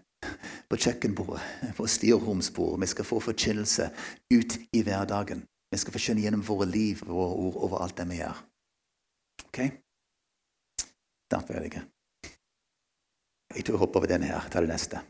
på 0.70 0.78
kjøkkenbordet, 0.78 1.42
på 1.78 1.88
styrhomsbordet, 1.88 2.82
Vi 2.82 2.88
skal 2.88 3.06
få 3.06 3.20
forkynnelse 3.20 3.90
ut 4.34 4.58
i 4.74 4.82
hverdagen. 4.82 5.46
Vi 5.72 5.78
skal 5.78 5.94
forkynne 5.94 6.22
gjennom 6.22 6.48
våre 6.48 6.66
liv, 6.66 7.02
våre 7.06 7.34
ord, 7.34 7.56
over 7.56 7.78
alt 7.84 7.98
det 7.98 8.10
vi 8.10 8.16
gjør. 8.16 8.46
Ok? 9.46 9.60
Snart 11.30 11.48
ferdig. 11.48 11.82
Jeg 13.56 13.66
tror 13.66 13.76
jeg 13.76 13.80
hopper 13.80 14.00
over 14.00 14.08
denne 14.08 14.26
her. 14.26 14.50
Ta 14.50 14.62
det 14.62 14.70
neste. 14.70 15.02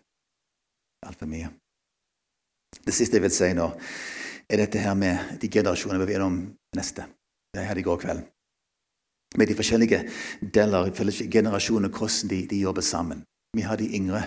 Altfor 1.06 1.26
mye. 1.26 1.65
Det 2.86 2.94
siste 2.94 3.18
jeg 3.18 3.26
vil 3.26 3.34
si 3.34 3.52
nå, 3.58 3.70
er 4.50 4.62
dette 4.62 4.82
her 4.82 4.98
med 4.98 5.40
de 5.42 5.50
generasjonene 5.50 6.06
vi 6.06 6.14
er 6.14 6.20
gjennom 6.20 6.42
neste. 6.78 7.08
Det 7.54 7.62
er 7.62 7.70
her 7.72 7.80
i 7.80 7.86
går 7.86 8.02
kveld. 8.02 8.26
Med 9.40 9.50
de 9.50 9.56
forskjellige 9.58 10.04
deler, 10.54 10.92
generasjoner, 11.32 11.90
hvordan 11.90 12.30
de, 12.30 12.44
de, 12.52 12.60
jobber 12.62 12.86
sammen. 12.86 13.24
Vi 13.56 13.66
har 13.66 13.80
de 13.80 13.90
yngre 13.98 14.22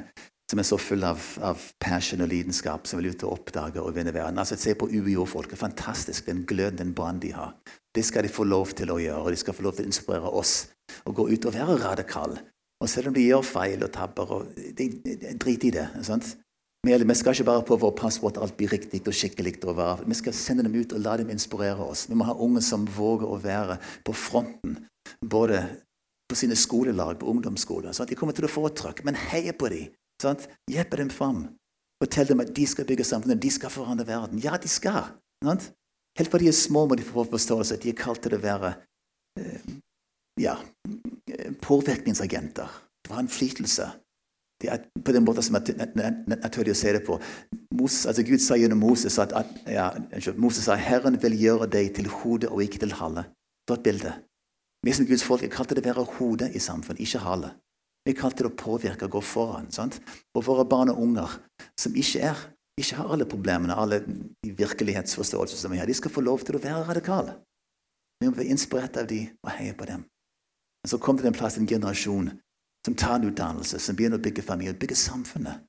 som 0.51 0.61
er 0.61 0.65
så 0.65 0.79
fulle 0.81 1.09
av, 1.13 1.25
av 1.45 1.61
passion 1.81 2.25
og 2.25 2.31
lidenskap, 2.31 2.87
som 2.89 3.01
vil 3.01 3.13
ut 3.13 3.25
og 3.29 3.35
oppdage 3.37 3.83
og 3.83 3.93
vinne 3.97 4.15
verden. 4.17 4.41
Altså, 4.41 4.57
Se 4.57 4.75
på 4.75 4.89
UiO-folket. 4.89 5.61
Fantastisk, 5.61 6.27
den 6.27 6.47
gløden, 6.49 6.79
den 6.81 6.95
brannen 6.97 7.21
de 7.21 7.35
har. 7.37 7.53
Det 7.95 8.05
skal 8.05 8.25
de 8.25 8.33
få 8.33 8.47
lov 8.49 8.73
til 8.77 8.91
å 8.93 8.99
gjøre, 9.01 9.25
og 9.27 9.33
de 9.33 9.41
skal 9.41 9.57
få 9.57 9.67
lov 9.67 9.77
til 9.77 9.85
å 9.85 9.93
inspirere 9.93 10.33
oss 10.41 10.55
og 11.05 11.15
gå 11.21 11.29
ut 11.35 11.49
og 11.49 11.55
være 11.55 11.77
radikale. 11.83 12.41
Og 12.81 12.89
selv 12.89 13.11
om 13.11 13.17
de 13.17 13.27
gjør 13.27 13.45
feil 13.45 13.85
og 13.85 13.93
tabber, 13.93 14.33
og 14.33 14.53
de, 14.57 14.89
de, 15.05 15.17
drit 15.37 15.65
i 15.69 15.73
det. 15.75 15.89
Sant? 16.07 16.31
Vi 16.87 17.15
skal 17.19 17.35
ikke 17.35 17.49
bare 17.49 17.65
prøve 17.67 17.89
å 17.89 17.97
passe 17.97 18.21
på 18.23 18.31
at 18.31 18.39
alt 18.39 18.55
blir 18.57 18.71
riktig 18.71 19.03
og 19.03 19.17
skikkelig. 19.17 19.57
Vi 20.07 20.15
skal 20.15 20.37
sende 20.37 20.63
dem 20.63 20.77
ut 20.79 20.93
og 20.95 21.03
la 21.03 21.17
dem 21.19 21.31
inspirere 21.35 21.83
oss. 21.83 22.07
Vi 22.09 22.15
må 22.15 22.25
ha 22.29 22.37
unge 22.39 22.63
som 22.63 22.87
våger 22.87 23.27
å 23.27 23.41
være 23.43 23.81
på 24.07 24.15
fronten, 24.15 24.79
både 25.21 25.65
på 26.31 26.37
sine 26.39 26.57
skolelag, 26.57 27.19
på 27.19 27.27
ungdomsskoler. 27.27 27.93
Sant? 27.93 28.11
De 28.11 28.17
kommer 28.17 28.37
til 28.37 28.47
å 28.47 28.53
få 28.53 28.69
trøkk, 28.71 29.03
men 29.05 29.19
heier 29.19 29.57
på 29.59 29.71
dem. 29.73 29.91
Sånn 30.23 30.39
Hjelpe 30.71 30.99
dem 31.01 31.11
fram. 31.11 31.47
Fortell 32.03 32.31
dem 32.31 32.43
at 32.45 32.55
de 32.55 32.67
skal 32.67 32.87
bygge 32.87 33.07
samfunnet, 33.07 33.43
de 33.43 33.51
skal 33.51 33.75
forandre 33.75 34.07
verden. 34.07 34.39
Ja, 34.43 34.59
de 34.59 34.71
skal. 34.71 35.17
Sånn? 35.43 35.63
Helt 36.19 36.31
fra 36.31 36.41
de 36.43 36.51
er 36.51 36.57
små, 36.57 36.87
må 36.87 36.99
de 36.99 37.07
få 37.07 37.27
forståelse 37.27 37.79
at 37.79 37.85
de 37.85 37.93
er 37.93 37.99
kalt 37.99 38.23
til 38.23 38.35
å 38.35 38.43
være 38.43 38.73
eh, 39.39 39.73
ja, 40.43 40.57
påvirkningsagenter. 41.63 42.71
Det 43.03 43.13
var 43.13 43.23
innflytelse. 43.23 43.89
Det 44.59 44.71
er 44.75 44.83
på 45.05 45.15
den 45.15 45.23
måten 45.23 45.45
som 45.47 45.55
er 45.61 46.17
naturlig 46.27 46.75
å 46.75 46.79
se 46.79 46.93
det 46.97 47.05
på. 47.07 47.21
Moses, 47.79 48.09
altså 48.11 48.25
Gud 48.27 48.43
sa 48.43 48.57
gjennom 48.59 48.81
Moses 48.83 49.19
at, 49.23 49.33
at 49.39 49.71
ja, 49.71 49.93
Moses 50.35 50.67
sa 50.67 50.75
Herren 50.75 51.19
vil 51.23 51.37
gjøre 51.39 51.69
deg 51.71 51.93
til 51.95 52.11
hode 52.11 52.51
og 52.51 52.65
ikke 52.65 52.83
til 52.83 52.97
hale. 52.99 53.29
Det 53.69 53.77
et 53.79 53.87
bilde. 53.87 54.15
Vi 54.87 54.95
som 54.95 55.07
Guds 55.07 55.23
folk 55.27 55.45
er 55.45 55.53
kalt 55.53 55.71
det 55.71 55.83
å 55.83 55.87
være 55.87 56.07
hode 56.19 56.51
i 56.55 56.63
samfunnet, 56.63 57.03
ikke 57.05 57.23
hale. 57.23 57.53
Vi 58.07 58.15
kalte 58.17 58.21
kalt 58.21 58.39
til 58.41 58.49
å 58.49 58.57
påvirke 58.57 59.07
og 59.07 59.19
gå 59.19 59.23
foran. 59.23 59.71
Sant? 59.75 59.99
Og 60.35 60.47
våre 60.47 60.65
barn 60.67 60.91
og 60.91 61.03
unger 61.05 61.39
som 61.79 61.95
ikke, 61.95 62.23
er, 62.31 62.39
ikke 62.81 62.99
har 62.99 63.13
alle 63.15 63.27
problemene, 63.29 63.77
alle 63.77 64.01
virkelighetsforståelser 64.43 65.61
som 65.61 65.75
vi 65.75 65.79
har, 65.79 65.87
de 65.87 65.95
skal 65.99 66.15
få 66.15 66.25
lov 66.25 66.47
til 66.47 66.57
å 66.59 66.63
være 66.63 66.87
radikale. 66.89 67.37
Vi 68.19 68.31
må 68.31 68.35
være 68.35 68.55
inspirert 68.55 68.97
av 68.99 69.07
dem 69.11 69.35
og 69.45 69.53
heie 69.55 69.77
på 69.77 69.87
dem. 69.87 70.07
Men 70.83 70.91
så 70.91 70.99
kom 71.03 71.19
det 71.19 71.29
en 71.29 71.37
plass 71.37 71.59
en 71.59 71.69
generasjon 71.69 72.33
som 72.89 72.95
tar 72.95 73.15
en 73.15 73.25
utdannelse, 73.29 73.79
som 73.79 73.97
begynner 73.97 74.17
å 74.17 74.25
bygge 74.25 74.43
familie, 74.43 74.73
bygge 74.73 74.97
samfunnet. 74.97 75.61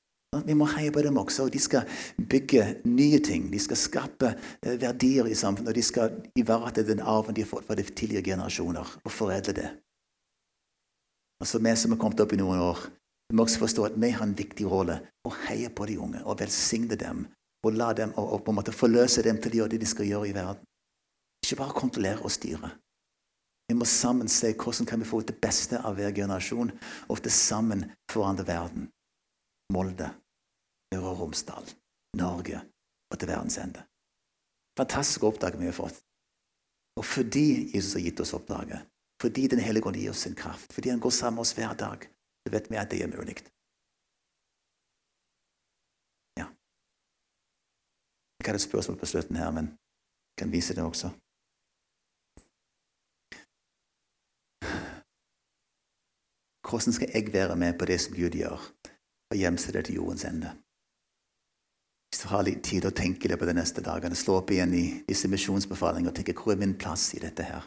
Vi 0.46 0.54
må 0.56 0.64
heie 0.72 0.92
på 0.94 1.02
dem 1.04 1.18
også. 1.20 1.44
og 1.44 1.52
De 1.52 1.60
skal 1.60 1.88
bygge 2.16 2.62
nye 2.88 3.18
ting. 3.20 3.50
De 3.52 3.58
skal 3.60 3.76
skape 3.76 4.30
eh, 4.62 4.78
verdier 4.80 5.28
i 5.28 5.36
samfunnet. 5.36 5.68
og 5.68 5.76
De 5.76 5.84
skal 5.84 6.14
ivareta 6.38 6.84
den 6.86 7.02
arven 7.04 7.36
de 7.36 7.44
har 7.44 7.50
fått 7.50 7.66
fra 7.68 7.76
de 7.76 7.84
tidligere 7.84 8.24
generasjoner, 8.30 8.94
og 9.04 9.12
foredle 9.12 9.52
det. 9.58 9.68
Og 11.42 11.50
så 11.50 11.58
Vi 11.58 11.76
som 11.76 11.92
har 11.92 12.00
kommet 12.00 12.20
opp 12.20 12.32
i 12.32 12.40
noen 12.40 12.62
år, 12.70 12.88
vi 13.28 13.36
må 13.36 13.44
også 13.44 13.66
forstå 13.66 13.84
at 13.84 14.00
vi 14.00 14.10
har 14.16 14.24
en 14.24 14.36
viktig 14.38 14.64
rolle 14.70 15.00
å 15.24 15.34
heie 15.44 15.68
på 15.68 15.86
de 15.86 15.98
unge 15.98 16.24
og 16.24 16.40
velsigne 16.40 16.96
dem. 16.96 17.26
Og 17.66 17.76
la 17.76 17.92
dem, 17.92 18.14
og, 18.16 18.32
og 18.32 18.44
på 18.44 18.54
en 18.54 18.62
måte 18.62 18.72
forløse 18.72 19.22
dem 19.22 19.36
til 19.36 19.52
å 19.52 19.56
gjøre 19.60 19.74
det 19.74 19.84
de 19.84 19.92
skal 19.92 20.08
gjøre 20.08 20.30
i 20.30 20.34
verden. 20.34 20.64
Ikke 21.44 21.60
bare 21.60 21.76
kontrollere 21.76 22.24
og 22.24 22.32
styre. 22.32 22.78
Vi 23.70 23.74
må 23.78 23.86
sammen 23.86 24.26
se 24.26 24.48
hvordan 24.58 24.86
kan 24.86 24.98
vi 24.98 25.06
få 25.06 25.20
ut 25.22 25.28
det 25.30 25.36
beste 25.38 25.78
av 25.86 25.94
hver 25.94 26.10
generasjon, 26.10 26.72
og 27.06 27.20
til 27.22 27.30
sammen 27.30 27.84
forandre 28.10 28.42
verden. 28.48 28.88
Molde, 29.70 30.08
Øre 30.96 31.12
Romsdal, 31.20 31.68
Norge 32.18 32.64
og 33.12 33.20
til 33.20 33.30
verdens 33.30 33.60
ende. 33.62 33.84
Fantastisk 34.74 35.28
oppdrag 35.30 35.60
vi 35.60 35.70
har 35.70 35.78
fått. 35.78 36.02
Og 36.98 37.06
fordi 37.06 37.70
Jesus 37.70 37.94
har 37.94 38.02
gitt 38.08 38.24
oss 38.26 38.34
oppdraget, 38.34 38.90
fordi 39.22 39.46
Den 39.46 39.62
hellige 39.62 39.86
ånd 39.86 40.02
gir 40.02 40.10
oss 40.10 40.26
sin 40.26 40.34
kraft, 40.34 40.72
fordi 40.74 40.90
han 40.90 40.98
går 40.98 41.14
sammen 41.14 41.38
med 41.38 41.46
oss 41.46 41.54
hver 41.54 41.78
dag, 41.78 42.10
så 42.42 42.50
vet 42.50 42.70
vi 42.70 42.82
at 42.82 42.90
det 42.90 43.04
er 43.04 43.14
mulig. 43.14 43.38
Ja. 46.42 46.50
Jeg 48.34 48.50
hadde 48.50 48.64
et 48.64 48.68
spørsmål 48.68 48.98
på 48.98 49.14
slutten 49.14 49.38
her, 49.38 49.54
men 49.54 49.76
jeg 50.34 50.42
kan 50.42 50.58
vise 50.58 50.74
det 50.74 50.82
også. 50.82 51.14
Hvordan 56.70 56.94
skal 56.94 57.10
jeg 57.14 57.32
være 57.32 57.56
med 57.56 57.78
på 57.78 57.84
det 57.84 58.00
som 58.00 58.14
Gud 58.14 58.36
gjør, 58.38 58.58
og 59.30 59.36
gjemse 59.36 59.72
det 59.72 59.84
til 59.84 59.96
jordens 59.98 60.24
ende? 60.24 60.52
Hvis 62.10 62.22
du 62.22 62.28
har 62.30 62.44
litt 62.46 62.62
tid 62.66 62.86
å 62.86 62.92
tenke 62.94 63.30
det 63.30 63.38
på 63.38 63.46
de 63.48 63.54
neste 63.58 63.82
dagene, 63.82 64.18
slå 64.18 64.36
opp 64.38 64.52
igjen 64.54 64.74
i 64.78 64.84
disse 65.08 65.30
misjonsbefalingene 65.30 66.12
og 66.12 66.14
tenke 66.14 66.34
hvor 66.38 66.54
er 66.54 66.60
min 66.62 66.76
plass 66.78 67.08
i 67.18 67.22
dette 67.22 67.46
her? 67.46 67.66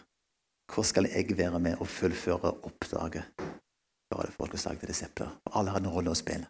Hvor 0.71 0.87
skal 0.87 1.09
jeg 1.11 1.35
være 1.35 1.59
med 1.59 1.83
og 1.83 1.91
fullføre 1.91 2.51
oppdraget? 2.63 3.43
Gjøre 4.11 4.29
det 4.29 4.35
folkeslag 4.37 4.79
til 4.79 4.91
disipler. 4.93 5.35
Og 5.47 5.59
alle 5.59 5.75
har 5.75 5.83
en 5.83 5.91
rolle 5.91 6.13
å 6.13 6.17
spille. 6.17 6.47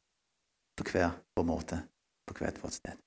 På 0.77 0.85
hver 0.89 1.09
vår 1.37 1.47
måte, 1.49 1.81
på 2.29 2.37
hvert 2.37 2.61
vårt 2.61 2.77
sted. 2.77 3.01